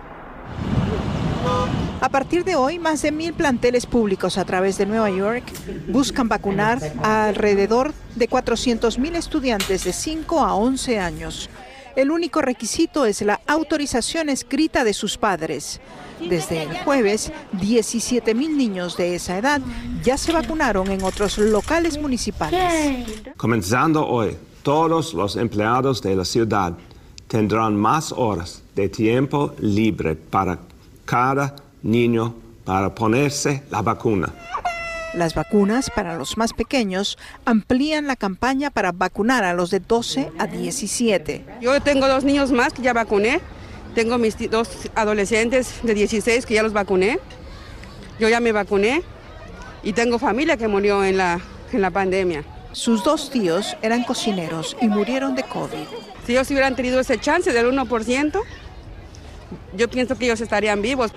A 2.01 2.09
partir 2.09 2.45
de 2.45 2.57
hoy, 2.57 2.79
más 2.79 3.03
de 3.03 3.13
mil 3.13 3.35
planteles 3.35 3.85
públicos 3.85 4.39
a 4.39 4.47
través 4.47 4.79
de 4.79 4.87
Nueva 4.87 5.11
York 5.11 5.45
buscan 5.89 6.29
vacunar 6.29 6.81
a 7.03 7.27
alrededor 7.27 7.93
de 8.15 8.27
400 8.27 8.99
mil 8.99 9.15
estudiantes 9.17 9.85
de 9.85 9.93
5 9.93 10.41
a 10.41 10.55
11 10.55 10.99
años. 10.99 11.51
El 11.97 12.11
único 12.11 12.41
requisito 12.41 13.05
es 13.05 13.21
la 13.21 13.41
autorización 13.47 14.31
escrita 14.31 14.83
de 14.83 14.95
sus 14.95 15.19
padres. 15.19 15.81
Desde 16.27 16.63
el 16.63 16.79
jueves, 16.79 17.33
17 17.61 18.35
mil 18.35 18.57
niños 18.57 18.97
de 18.97 19.15
esa 19.15 19.37
edad 19.37 19.61
ya 20.03 20.17
se 20.17 20.33
vacunaron 20.33 20.91
en 20.91 21.03
otros 21.03 21.37
locales 21.37 22.01
municipales. 22.01 23.05
Comenzando 23.37 24.07
hoy, 24.07 24.39
todos 24.63 25.13
los 25.13 25.37
empleados 25.37 26.01
de 26.01 26.17
la 26.17 26.25
ciudad 26.25 26.79
tendrán 27.29 27.77
más 27.77 28.11
horas 28.13 28.63
de 28.75 28.89
tiempo 28.89 29.55
libre 29.59 30.17
para 30.17 30.59
cada 31.05 31.55
niño 31.83 32.35
para 32.65 32.95
ponerse 32.95 33.63
la 33.71 33.83
vacuna. 33.83 34.33
Las 35.13 35.35
vacunas 35.35 35.91
para 35.91 36.17
los 36.17 36.37
más 36.37 36.53
pequeños 36.53 37.19
amplían 37.45 38.07
la 38.07 38.15
campaña 38.15 38.71
para 38.71 38.93
vacunar 38.93 39.43
a 39.43 39.55
los 39.55 39.71
de 39.71 39.81
12 39.81 40.31
a 40.39 40.47
17. 40.47 41.45
Yo 41.61 41.81
tengo 41.81 42.07
dos 42.07 42.23
niños 42.23 42.53
más 42.53 42.73
que 42.73 42.83
ya 42.83 42.93
vacuné. 42.93 43.41
Tengo 43.95 44.19
mis 44.19 44.37
dos 44.51 44.69
adolescentes 44.95 45.81
de 45.83 45.95
16 45.95 46.47
que 46.47 46.55
ya 46.55 46.63
los 46.63 46.73
vacuné. 46.73 47.19
Yo 48.21 48.29
ya 48.29 48.39
me 48.39 48.53
vacuné 48.53 49.03
y 49.83 49.93
tengo 49.95 50.21
familia 50.21 50.57
que 50.57 50.69
murió 50.69 51.05
en 51.05 51.17
la, 51.17 51.41
en 51.73 51.81
la 51.81 51.91
pandemia. 51.91 52.45
Sus 52.73 53.03
dos 53.03 53.31
tíos 53.31 53.77
eran 53.83 54.05
cocineros 54.05 54.77
y 54.81 54.87
murieron 54.87 55.35
de 55.35 55.43
COVID. 55.43 55.87
Si 56.25 56.33
ellos 56.33 56.49
hubieran 56.53 56.77
tenido 56.77 57.01
ese 57.01 57.19
chance 57.19 57.53
del 57.53 57.67
1%, 57.67 58.41
yo 59.77 59.89
pienso 59.89 60.17
que 60.17 60.27
ellos 60.27 60.41
estarían 60.41 60.83
vivos. 60.83 61.13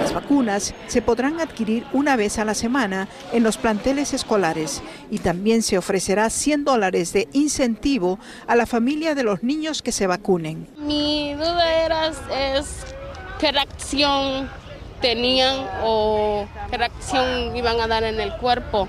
Las 0.00 0.12
vacunas 0.12 0.74
se 0.88 1.02
podrán 1.02 1.40
adquirir 1.40 1.84
una 1.92 2.16
vez 2.16 2.38
a 2.38 2.44
la 2.44 2.54
semana 2.54 3.08
en 3.32 3.42
los 3.42 3.56
planteles 3.56 4.12
escolares 4.12 4.82
y 5.10 5.18
también 5.18 5.62
se 5.62 5.78
ofrecerá 5.78 6.28
100 6.28 6.64
dólares 6.64 7.12
de 7.12 7.28
incentivo 7.32 8.18
a 8.46 8.56
la 8.56 8.66
familia 8.66 9.14
de 9.14 9.22
los 9.22 9.42
niños 9.42 9.82
que 9.82 9.92
se 9.92 10.06
vacunen. 10.06 10.66
Mi 10.78 11.34
duda 11.34 11.84
era 11.84 12.08
es 12.08 12.84
qué 13.38 13.52
reacción 13.52 14.48
tenían 15.00 15.66
o 15.82 16.46
qué 16.70 16.78
reacción 16.78 17.56
iban 17.56 17.80
a 17.80 17.86
dar 17.86 18.04
en 18.04 18.20
el 18.20 18.32
cuerpo. 18.36 18.88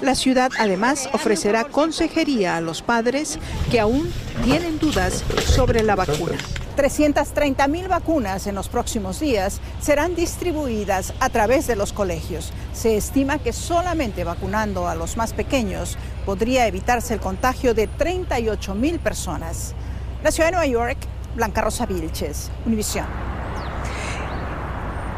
La 0.00 0.14
ciudad 0.14 0.50
además 0.58 1.08
ofrecerá 1.12 1.64
consejería 1.64 2.56
a 2.56 2.60
los 2.60 2.82
padres 2.82 3.38
que 3.70 3.80
aún 3.80 4.12
tienen 4.44 4.78
dudas 4.78 5.24
sobre 5.44 5.82
la 5.82 5.96
vacuna. 5.96 6.36
330 6.76 7.66
mil 7.68 7.88
vacunas 7.88 8.46
en 8.46 8.54
los 8.54 8.68
próximos 8.68 9.18
días 9.18 9.60
serán 9.80 10.14
distribuidas 10.14 11.14
a 11.20 11.30
través 11.30 11.66
de 11.66 11.74
los 11.74 11.92
colegios. 11.92 12.52
Se 12.74 12.96
estima 12.96 13.38
que 13.38 13.54
solamente 13.54 14.24
vacunando 14.24 14.86
a 14.86 14.94
los 14.94 15.16
más 15.16 15.32
pequeños 15.32 15.96
podría 16.26 16.66
evitarse 16.66 17.14
el 17.14 17.20
contagio 17.20 17.72
de 17.72 17.86
38 17.86 18.74
mil 18.74 18.98
personas. 18.98 19.74
La 20.22 20.30
ciudad 20.30 20.48
de 20.48 20.52
Nueva 20.52 20.66
York, 20.66 20.98
Blanca 21.34 21.62
Rosa 21.62 21.86
Vilches, 21.86 22.50
Univisión. 22.66 23.06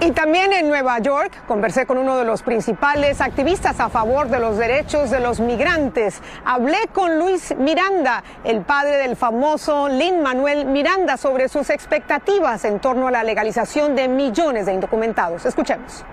Y 0.00 0.12
también 0.12 0.52
en 0.52 0.68
Nueva 0.68 1.00
York 1.00 1.32
conversé 1.48 1.84
con 1.84 1.98
uno 1.98 2.18
de 2.18 2.24
los 2.24 2.42
principales 2.42 3.20
activistas 3.20 3.80
a 3.80 3.88
favor 3.88 4.28
de 4.28 4.38
los 4.38 4.56
derechos 4.56 5.10
de 5.10 5.18
los 5.18 5.40
migrantes. 5.40 6.22
Hablé 6.44 6.78
con 6.92 7.18
Luis 7.18 7.52
Miranda, 7.58 8.22
el 8.44 8.60
padre 8.60 8.98
del 8.98 9.16
famoso 9.16 9.88
Lin 9.88 10.22
Manuel 10.22 10.66
Miranda, 10.66 11.16
sobre 11.16 11.48
sus 11.48 11.68
expectativas 11.68 12.64
en 12.64 12.78
torno 12.78 13.08
a 13.08 13.10
la 13.10 13.24
legalización 13.24 13.96
de 13.96 14.06
millones 14.06 14.66
de 14.66 14.74
indocumentados. 14.74 15.44
Escuchemos. 15.44 16.04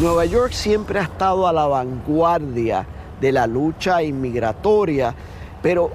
Nueva 0.00 0.24
York 0.24 0.50
siempre 0.50 0.98
ha 0.98 1.04
estado 1.04 1.46
a 1.46 1.52
la 1.52 1.66
vanguardia 1.66 2.84
de 3.20 3.30
la 3.30 3.46
lucha 3.46 4.02
inmigratoria, 4.02 5.14
pero 5.62 5.92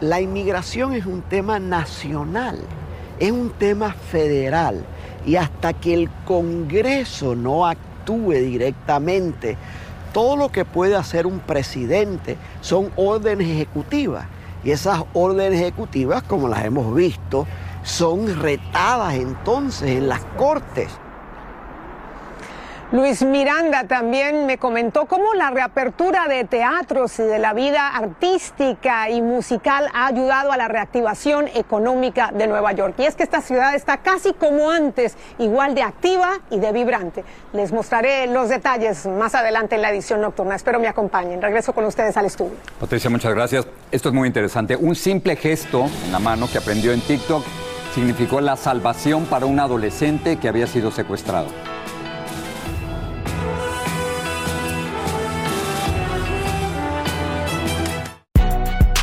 la 0.00 0.22
inmigración 0.22 0.94
es 0.94 1.04
un 1.04 1.20
tema 1.20 1.58
nacional, 1.58 2.58
es 3.18 3.30
un 3.30 3.50
tema 3.50 3.92
federal 3.92 4.86
y 5.26 5.36
hasta 5.36 5.72
que 5.72 5.94
el 5.94 6.10
Congreso 6.24 7.34
no 7.34 7.66
actúe 7.66 8.32
directamente, 8.32 9.56
todo 10.12 10.36
lo 10.36 10.50
que 10.50 10.64
puede 10.64 10.96
hacer 10.96 11.26
un 11.26 11.40
presidente 11.40 12.36
son 12.60 12.90
órdenes 12.96 13.48
ejecutivas. 13.48 14.26
Y 14.64 14.72
esas 14.72 15.04
órdenes 15.14 15.60
ejecutivas, 15.60 16.22
como 16.22 16.48
las 16.48 16.64
hemos 16.64 16.94
visto, 16.94 17.46
son 17.82 18.40
retadas 18.40 19.14
entonces 19.14 19.90
en 19.90 20.08
las 20.08 20.20
cortes. 20.36 20.90
Luis 22.92 23.22
Miranda 23.22 23.84
también 23.84 24.46
me 24.46 24.58
comentó 24.58 25.06
cómo 25.06 25.32
la 25.34 25.50
reapertura 25.50 26.26
de 26.26 26.42
teatros 26.42 27.20
y 27.20 27.22
de 27.22 27.38
la 27.38 27.52
vida 27.52 27.86
artística 27.86 29.08
y 29.08 29.22
musical 29.22 29.88
ha 29.94 30.08
ayudado 30.08 30.50
a 30.50 30.56
la 30.56 30.66
reactivación 30.66 31.46
económica 31.54 32.32
de 32.34 32.48
Nueva 32.48 32.72
York. 32.72 32.94
Y 32.98 33.04
es 33.04 33.14
que 33.14 33.22
esta 33.22 33.42
ciudad 33.42 33.76
está 33.76 33.98
casi 33.98 34.32
como 34.32 34.72
antes, 34.72 35.16
igual 35.38 35.76
de 35.76 35.82
activa 35.82 36.40
y 36.50 36.58
de 36.58 36.72
vibrante. 36.72 37.22
Les 37.52 37.70
mostraré 37.70 38.26
los 38.26 38.48
detalles 38.48 39.06
más 39.06 39.36
adelante 39.36 39.76
en 39.76 39.82
la 39.82 39.90
edición 39.92 40.20
nocturna. 40.20 40.56
Espero 40.56 40.80
me 40.80 40.88
acompañen. 40.88 41.40
Regreso 41.40 41.72
con 41.72 41.84
ustedes 41.84 42.16
al 42.16 42.26
estudio. 42.26 42.56
Patricia, 42.80 43.08
muchas 43.08 43.32
gracias. 43.32 43.68
Esto 43.92 44.08
es 44.08 44.14
muy 44.16 44.26
interesante. 44.26 44.74
Un 44.74 44.96
simple 44.96 45.36
gesto 45.36 45.86
en 46.06 46.10
la 46.10 46.18
mano 46.18 46.48
que 46.50 46.58
aprendió 46.58 46.90
en 46.90 47.00
TikTok 47.02 47.44
significó 47.94 48.40
la 48.40 48.56
salvación 48.56 49.26
para 49.26 49.46
un 49.46 49.60
adolescente 49.60 50.38
que 50.38 50.48
había 50.48 50.66
sido 50.66 50.90
secuestrado. 50.90 51.46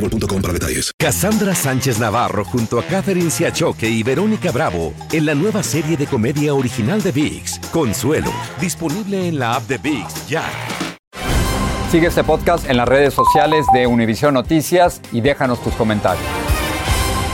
boostmobile.com 0.00 0.42
para 0.42 0.52
detalles. 0.52 0.92
Cassandra 0.98 1.54
Sánchez 1.54 1.98
Navarro 1.98 2.44
junto 2.44 2.78
a 2.78 2.82
Catherine 2.84 3.30
Siachoque 3.30 3.88
y 3.88 4.02
Verónica 4.02 4.50
Bravo 4.52 4.92
en 5.12 5.26
la 5.26 5.34
nueva 5.34 5.62
serie 5.62 5.96
de 5.96 6.06
comedia 6.06 6.54
original 6.54 7.02
de 7.02 7.12
VIX, 7.12 7.58
Consuelo, 7.72 8.32
disponible 8.60 9.28
en 9.28 9.38
la 9.38 9.54
app 9.56 9.64
de 9.64 9.78
VIX 9.78 10.28
ya. 10.28 10.44
Sigue 11.90 12.08
este 12.08 12.24
podcast 12.24 12.68
en 12.68 12.76
las 12.76 12.88
redes 12.88 13.14
sociales 13.14 13.64
de 13.72 13.86
Univision 13.86 14.34
Noticias 14.34 15.00
y 15.12 15.20
déjanos 15.20 15.62
tus 15.62 15.72
comentarios. 15.74 16.26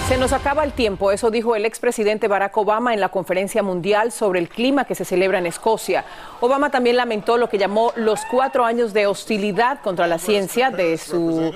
Se 0.08 0.18
nos 0.18 0.34
acaba 0.34 0.62
el 0.62 0.72
tiempo, 0.72 1.10
eso 1.10 1.30
dijo 1.30 1.56
el 1.56 1.64
expresidente 1.64 2.28
Barack 2.28 2.54
Obama 2.58 2.92
en 2.92 3.00
la 3.00 3.08
conferencia 3.08 3.62
mundial 3.62 4.12
sobre 4.12 4.40
el 4.40 4.50
clima 4.50 4.84
que 4.84 4.94
se 4.94 5.06
celebra 5.06 5.38
en 5.38 5.46
Escocia. 5.46 6.04
Obama 6.40 6.70
también 6.70 6.96
lamentó 6.96 7.38
lo 7.38 7.48
que 7.48 7.56
llamó 7.56 7.92
los 7.96 8.20
cuatro 8.30 8.66
años 8.66 8.92
de 8.92 9.06
hostilidad 9.06 9.80
contra 9.80 10.06
la 10.06 10.18
ciencia 10.18 10.70
de 10.70 10.98
su 10.98 11.54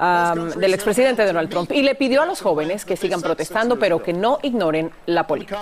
um, 0.00 0.48
del 0.58 0.74
expresidente 0.74 1.24
Donald 1.24 1.50
Trump 1.50 1.70
y 1.72 1.82
le 1.82 1.94
pidió 1.94 2.22
a 2.22 2.26
los 2.26 2.40
jóvenes 2.40 2.84
que 2.84 2.96
sigan 2.96 3.20
protestando, 3.20 3.78
pero 3.78 4.02
que 4.02 4.12
no 4.12 4.38
ignoren 4.42 4.90
la 5.06 5.26
política. 5.26 5.60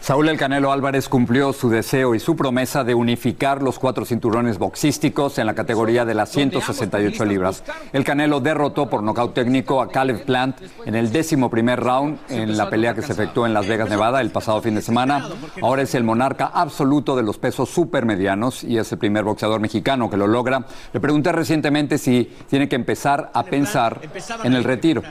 Saúl 0.00 0.28
El 0.28 0.38
Canelo 0.38 0.72
Álvarez 0.72 1.08
cumplió 1.08 1.52
su 1.52 1.70
deseo 1.70 2.14
y 2.14 2.20
su 2.20 2.36
promesa 2.36 2.84
de 2.84 2.94
unificar 2.94 3.62
los 3.62 3.78
cuatro 3.78 4.04
cinturones 4.04 4.58
boxísticos 4.58 5.38
en 5.38 5.46
la 5.46 5.54
categoría 5.54 6.04
de 6.04 6.14
las 6.14 6.30
168 6.30 7.24
libras. 7.24 7.62
El 7.92 8.04
Canelo 8.04 8.40
derrotó 8.40 8.88
por 8.88 9.02
nocaut 9.02 9.34
técnico 9.34 9.80
a 9.80 9.88
Caleb 9.88 10.24
Plant 10.24 10.56
en 10.84 10.94
el 10.94 11.12
décimo 11.12 11.50
primer 11.50 11.80
round 11.80 12.18
en 12.28 12.56
la 12.56 12.70
pelea 12.70 12.94
que 12.94 13.02
se 13.02 13.12
efectuó 13.12 13.46
en 13.46 13.54
Las 13.54 13.66
Vegas, 13.66 13.88
Nevada, 13.88 14.20
el 14.20 14.30
pasado 14.30 14.60
fin 14.62 14.74
de 14.74 14.82
semana. 14.82 15.28
Ahora 15.62 15.82
es 15.82 15.94
el 15.94 16.04
monarca 16.04 16.46
absoluto 16.46 17.16
de 17.16 17.22
los 17.22 17.38
pesos 17.38 17.68
supermedianos 17.68 18.64
y 18.64 18.78
es 18.78 18.90
el 18.92 18.98
primer 18.98 19.24
boxeador 19.24 19.60
mexicano 19.60 20.10
que 20.10 20.16
lo 20.16 20.26
logra. 20.26 20.64
Le 20.92 21.00
pregunté 21.00 21.32
recientemente 21.32 21.98
si 21.98 22.30
tiene 22.48 22.68
que 22.68 22.76
empezar 22.76 23.27
a 23.32 23.42
pensar 23.44 24.00
en 24.44 24.54
el 24.54 24.64
retiro. 24.64 25.02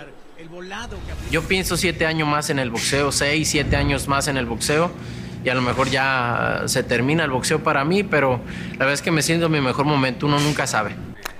Yo 1.31 1.43
pienso 1.43 1.77
siete 1.77 2.05
años 2.05 2.27
más 2.27 2.49
en 2.49 2.59
el 2.59 2.69
boxeo, 2.69 3.11
seis, 3.11 3.49
siete 3.49 3.75
años 3.75 4.07
más 4.07 4.27
en 4.27 4.37
el 4.37 4.45
boxeo. 4.45 4.91
Y 5.43 5.49
a 5.49 5.53
lo 5.53 5.61
mejor 5.61 5.89
ya 5.89 6.63
se 6.65 6.83
termina 6.83 7.23
el 7.23 7.31
boxeo 7.31 7.63
para 7.63 7.85
mí, 7.85 8.03
pero 8.03 8.41
la 8.71 8.79
verdad 8.79 8.93
es 8.93 9.01
que 9.01 9.11
me 9.11 9.21
siento 9.21 9.45
en 9.45 9.51
mi 9.53 9.61
mejor 9.61 9.85
momento, 9.85 10.25
uno 10.25 10.39
nunca 10.39 10.67
sabe. 10.67 10.91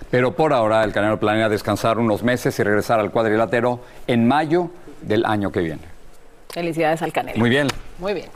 Pero 0.10 0.36
por 0.36 0.54
ahora 0.54 0.84
el 0.84 0.94
Canelo 0.94 1.20
planea 1.20 1.50
descansar 1.50 2.00
unos 2.00 2.24
meses 2.24 2.58
y 2.60 2.64
regresar 2.64 3.00
al 3.00 3.12
cuadrilátero 3.12 3.84
en 4.06 4.28
mayo 4.28 4.72
del 5.02 5.26
año 5.26 5.52
que 5.52 5.60
viene. 5.60 5.82
Felicidades 6.50 7.02
al 7.02 7.12
Canelo. 7.12 7.38
Muy 7.38 7.50
bien. 7.50 7.68
Muy 8.00 8.14
bien. 8.14 8.30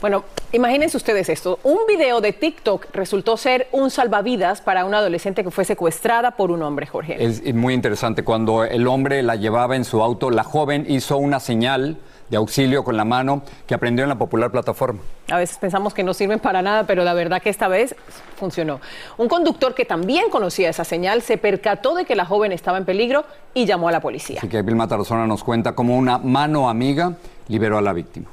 Bueno, 0.00 0.24
imagínense 0.52 0.96
ustedes 0.96 1.28
esto. 1.28 1.58
Un 1.62 1.78
video 1.88 2.20
de 2.20 2.32
TikTok 2.32 2.86
resultó 2.92 3.36
ser 3.36 3.68
un 3.72 3.90
salvavidas 3.90 4.60
para 4.60 4.84
una 4.84 4.98
adolescente 4.98 5.42
que 5.42 5.50
fue 5.50 5.64
secuestrada 5.64 6.32
por 6.32 6.50
un 6.50 6.62
hombre, 6.62 6.86
Jorge. 6.86 7.22
Es 7.22 7.54
muy 7.54 7.74
interesante. 7.74 8.22
Cuando 8.22 8.64
el 8.64 8.86
hombre 8.86 9.22
la 9.22 9.36
llevaba 9.36 9.76
en 9.76 9.84
su 9.84 10.02
auto, 10.02 10.30
la 10.30 10.44
joven 10.44 10.86
hizo 10.88 11.16
una 11.18 11.40
señal 11.40 11.98
de 12.28 12.36
auxilio 12.36 12.84
con 12.84 12.96
la 12.96 13.04
mano 13.04 13.42
que 13.66 13.74
aprendió 13.74 14.04
en 14.04 14.08
la 14.08 14.18
popular 14.18 14.50
plataforma. 14.50 15.00
A 15.30 15.38
veces 15.38 15.58
pensamos 15.58 15.94
que 15.94 16.02
no 16.02 16.14
sirven 16.14 16.38
para 16.38 16.62
nada, 16.62 16.84
pero 16.84 17.04
la 17.04 17.14
verdad 17.14 17.40
que 17.42 17.50
esta 17.50 17.68
vez 17.68 17.94
funcionó. 18.36 18.80
Un 19.16 19.28
conductor 19.28 19.74
que 19.74 19.84
también 19.84 20.30
conocía 20.30 20.68
esa 20.68 20.84
señal 20.84 21.22
se 21.22 21.38
percató 21.38 21.94
de 21.94 22.04
que 22.04 22.14
la 22.14 22.24
joven 22.24 22.52
estaba 22.52 22.78
en 22.78 22.84
peligro 22.84 23.24
y 23.54 23.64
llamó 23.64 23.88
a 23.88 23.92
la 23.92 24.00
policía. 24.00 24.38
Así 24.38 24.48
que 24.48 24.62
Vilma 24.62 24.86
Tarazona 24.88 25.26
nos 25.26 25.42
cuenta 25.42 25.74
cómo 25.74 25.96
una 25.96 26.18
mano 26.18 26.68
amiga 26.68 27.14
liberó 27.48 27.78
a 27.78 27.82
la 27.82 27.92
víctima. 27.92 28.28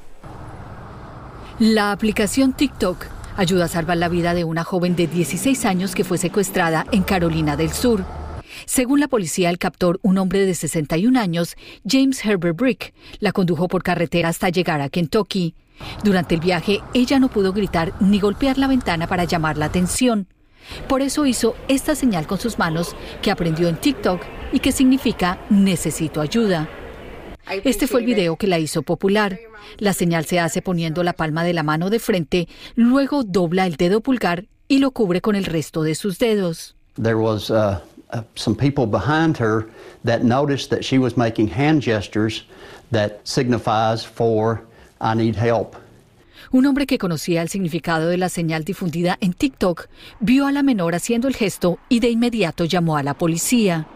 La 1.58 1.90
aplicación 1.90 2.52
TikTok 2.52 3.06
ayuda 3.38 3.64
a 3.64 3.68
salvar 3.68 3.96
la 3.96 4.10
vida 4.10 4.34
de 4.34 4.44
una 4.44 4.62
joven 4.62 4.94
de 4.94 5.06
16 5.06 5.64
años 5.64 5.94
que 5.94 6.04
fue 6.04 6.18
secuestrada 6.18 6.84
en 6.92 7.02
Carolina 7.02 7.56
del 7.56 7.70
Sur. 7.70 8.04
Según 8.66 9.00
la 9.00 9.08
policía, 9.08 9.48
el 9.48 9.56
captor, 9.56 9.98
un 10.02 10.18
hombre 10.18 10.44
de 10.44 10.54
61 10.54 11.18
años, 11.18 11.56
James 11.88 12.22
Herbert 12.22 12.58
Brick, 12.58 12.92
la 13.20 13.32
condujo 13.32 13.68
por 13.68 13.82
carretera 13.82 14.28
hasta 14.28 14.50
llegar 14.50 14.82
a 14.82 14.90
Kentucky. 14.90 15.54
Durante 16.04 16.34
el 16.34 16.42
viaje, 16.42 16.82
ella 16.92 17.18
no 17.18 17.28
pudo 17.28 17.54
gritar 17.54 17.94
ni 18.00 18.20
golpear 18.20 18.58
la 18.58 18.66
ventana 18.66 19.06
para 19.06 19.24
llamar 19.24 19.56
la 19.56 19.64
atención. 19.64 20.26
Por 20.88 21.00
eso 21.00 21.24
hizo 21.24 21.56
esta 21.68 21.94
señal 21.94 22.26
con 22.26 22.38
sus 22.38 22.58
manos 22.58 22.94
que 23.22 23.30
aprendió 23.30 23.68
en 23.68 23.76
TikTok 23.76 24.20
y 24.52 24.58
que 24.58 24.72
significa 24.72 25.38
necesito 25.48 26.20
ayuda. 26.20 26.68
Este 27.64 27.86
fue 27.86 28.00
el 28.00 28.06
video 28.06 28.36
que 28.36 28.46
la 28.46 28.58
hizo 28.58 28.82
popular. 28.82 29.38
La 29.78 29.92
señal 29.92 30.24
se 30.24 30.40
hace 30.40 30.62
poniendo 30.62 31.02
la 31.02 31.12
palma 31.12 31.44
de 31.44 31.52
la 31.52 31.62
mano 31.62 31.90
de 31.90 31.98
frente, 31.98 32.48
luego 32.74 33.22
dobla 33.22 33.66
el 33.66 33.76
dedo 33.76 34.00
pulgar 34.00 34.46
y 34.68 34.78
lo 34.78 34.90
cubre 34.90 35.20
con 35.20 35.36
el 35.36 35.44
resto 35.44 35.82
de 35.82 35.94
sus 35.94 36.18
dedos. 36.18 36.74
There 37.00 37.16
was 37.16 37.50
uh, 37.50 37.78
uh, 38.12 38.22
some 38.34 38.56
people 38.56 38.86
behind 38.86 39.38
her 39.38 39.66
that 40.04 40.20
noticed 40.22 40.70
that 40.70 40.82
she 40.82 40.98
was 40.98 41.16
making 41.16 41.48
hand 41.48 41.82
gestures 41.82 42.46
that 42.90 43.20
signifies 43.24 44.04
for 44.04 44.62
I 45.00 45.14
need 45.14 45.36
help. 45.36 45.76
Un 46.52 46.66
hombre 46.66 46.86
que 46.86 46.98
conocía 46.98 47.42
el 47.42 47.48
significado 47.48 48.08
de 48.08 48.18
la 48.18 48.28
señal 48.28 48.64
difundida 48.64 49.18
en 49.20 49.32
TikTok 49.32 49.88
vio 50.20 50.46
a 50.46 50.52
la 50.52 50.62
menor 50.62 50.94
haciendo 50.94 51.28
el 51.28 51.34
gesto 51.34 51.78
y 51.88 52.00
de 52.00 52.08
inmediato 52.08 52.64
llamó 52.64 52.96
a 52.96 53.02
la 53.02 53.14
policía. 53.14 53.86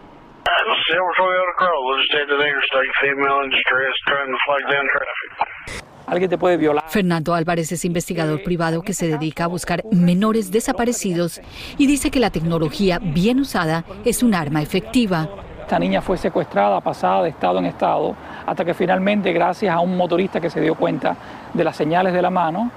Alguien 6.07 6.29
te 6.29 6.37
puede 6.37 6.57
violar. 6.57 6.83
Fernando 6.89 7.33
Álvarez 7.33 7.71
es 7.71 7.85
investigador 7.85 8.43
privado 8.43 8.81
que 8.81 8.93
se 8.93 9.07
dedica 9.07 9.45
a 9.45 9.47
buscar 9.47 9.83
menores 9.91 10.51
desaparecidos 10.51 11.39
y 11.77 11.87
dice 11.87 12.11
que 12.11 12.19
la 12.19 12.31
tecnología 12.31 12.99
bien 13.01 13.39
usada 13.39 13.85
es 14.03 14.21
un 14.21 14.35
arma 14.35 14.61
efectiva. 14.61 15.29
Esta 15.61 15.79
niña 15.79 16.01
fue 16.01 16.17
secuestrada, 16.17 16.81
pasada 16.81 17.23
de 17.23 17.29
estado 17.29 17.59
en 17.59 17.65
estado, 17.65 18.13
hasta 18.45 18.65
que 18.65 18.73
finalmente, 18.73 19.31
gracias 19.31 19.73
a 19.73 19.79
un 19.79 19.95
motorista 19.95 20.41
que 20.41 20.49
se 20.49 20.59
dio 20.59 20.75
cuenta 20.75 21.15
de 21.53 21.63
las 21.63 21.77
señales 21.77 22.11
de 22.11 22.21
la 22.21 22.29
mano, 22.29 22.69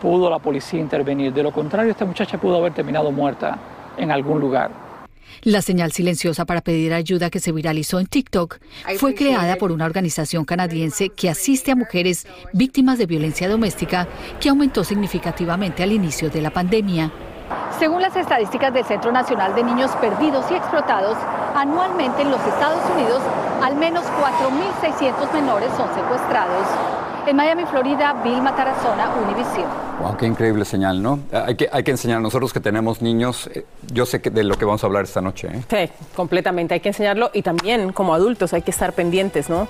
pudo 0.00 0.30
la 0.30 0.38
policía 0.38 0.78
intervenir. 0.78 1.32
De 1.32 1.42
lo 1.42 1.50
contrario, 1.50 1.90
esta 1.90 2.04
muchacha 2.04 2.38
pudo 2.38 2.58
haber 2.58 2.74
terminado 2.74 3.10
muerta 3.10 3.58
en 3.96 4.12
algún 4.12 4.38
lugar. 4.38 4.87
La 5.42 5.62
señal 5.62 5.92
silenciosa 5.92 6.44
para 6.44 6.60
pedir 6.60 6.92
ayuda 6.92 7.30
que 7.30 7.40
se 7.40 7.52
viralizó 7.52 8.00
en 8.00 8.06
TikTok 8.06 8.58
fue 8.98 9.14
creada 9.14 9.56
por 9.56 9.72
una 9.72 9.84
organización 9.84 10.44
canadiense 10.44 11.10
que 11.10 11.28
asiste 11.28 11.70
a 11.70 11.76
mujeres 11.76 12.26
víctimas 12.52 12.98
de 12.98 13.06
violencia 13.06 13.48
doméstica 13.48 14.08
que 14.40 14.48
aumentó 14.48 14.84
significativamente 14.84 15.82
al 15.82 15.92
inicio 15.92 16.30
de 16.30 16.42
la 16.42 16.50
pandemia. 16.50 17.12
Según 17.78 18.02
las 18.02 18.16
estadísticas 18.16 18.74
del 18.74 18.84
Centro 18.84 19.12
Nacional 19.12 19.54
de 19.54 19.62
Niños 19.62 19.90
Perdidos 20.00 20.44
y 20.50 20.54
Explotados, 20.54 21.16
anualmente 21.54 22.22
en 22.22 22.30
los 22.30 22.40
Estados 22.40 22.82
Unidos 22.94 23.22
al 23.62 23.76
menos 23.76 24.04
4.600 24.04 25.32
menores 25.32 25.70
son 25.76 25.92
secuestrados. 25.94 26.97
En 27.28 27.36
Miami, 27.36 27.66
Florida, 27.66 28.14
Vilma 28.24 28.56
Tarazona, 28.56 29.10
Univision. 29.22 29.66
Wow, 30.00 30.16
qué 30.16 30.24
increíble 30.24 30.64
señal, 30.64 31.02
¿no? 31.02 31.18
Hay 31.30 31.56
que, 31.56 31.68
hay 31.70 31.82
que 31.84 31.90
enseñar, 31.90 32.22
nosotros 32.22 32.54
que 32.54 32.60
tenemos 32.60 33.02
niños, 33.02 33.50
eh, 33.52 33.66
yo 33.92 34.06
sé 34.06 34.22
que 34.22 34.30
de 34.30 34.44
lo 34.44 34.54
que 34.54 34.64
vamos 34.64 34.82
a 34.82 34.86
hablar 34.86 35.04
esta 35.04 35.20
noche. 35.20 35.48
¿eh? 35.52 35.62
Sí, 35.68 35.92
completamente, 36.16 36.72
hay 36.72 36.80
que 36.80 36.88
enseñarlo 36.88 37.30
y 37.34 37.42
también 37.42 37.92
como 37.92 38.14
adultos 38.14 38.54
hay 38.54 38.62
que 38.62 38.70
estar 38.70 38.94
pendientes, 38.94 39.50
¿no? 39.50 39.68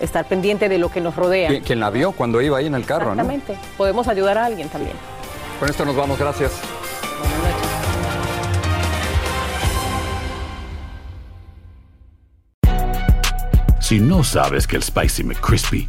Estar 0.00 0.24
pendiente 0.26 0.70
de 0.70 0.78
lo 0.78 0.88
que 0.88 1.02
nos 1.02 1.14
rodea. 1.16 1.50
¿Qui- 1.50 1.62
¿Quién 1.66 1.80
la 1.80 1.90
vio 1.90 2.12
cuando 2.12 2.40
iba 2.40 2.56
ahí 2.56 2.66
en 2.66 2.74
el 2.74 2.86
carro, 2.86 3.14
no? 3.14 3.22
Exactamente, 3.22 3.58
podemos 3.76 4.08
ayudar 4.08 4.38
a 4.38 4.46
alguien 4.46 4.70
también. 4.70 4.96
Con 5.60 5.68
esto 5.68 5.84
nos 5.84 5.96
vamos, 5.96 6.18
gracias. 6.18 6.52
Si 13.80 14.00
no 14.00 14.24
sabes 14.24 14.66
que 14.66 14.76
el 14.76 14.82
Spicy 14.82 15.22
McCrispy 15.24 15.88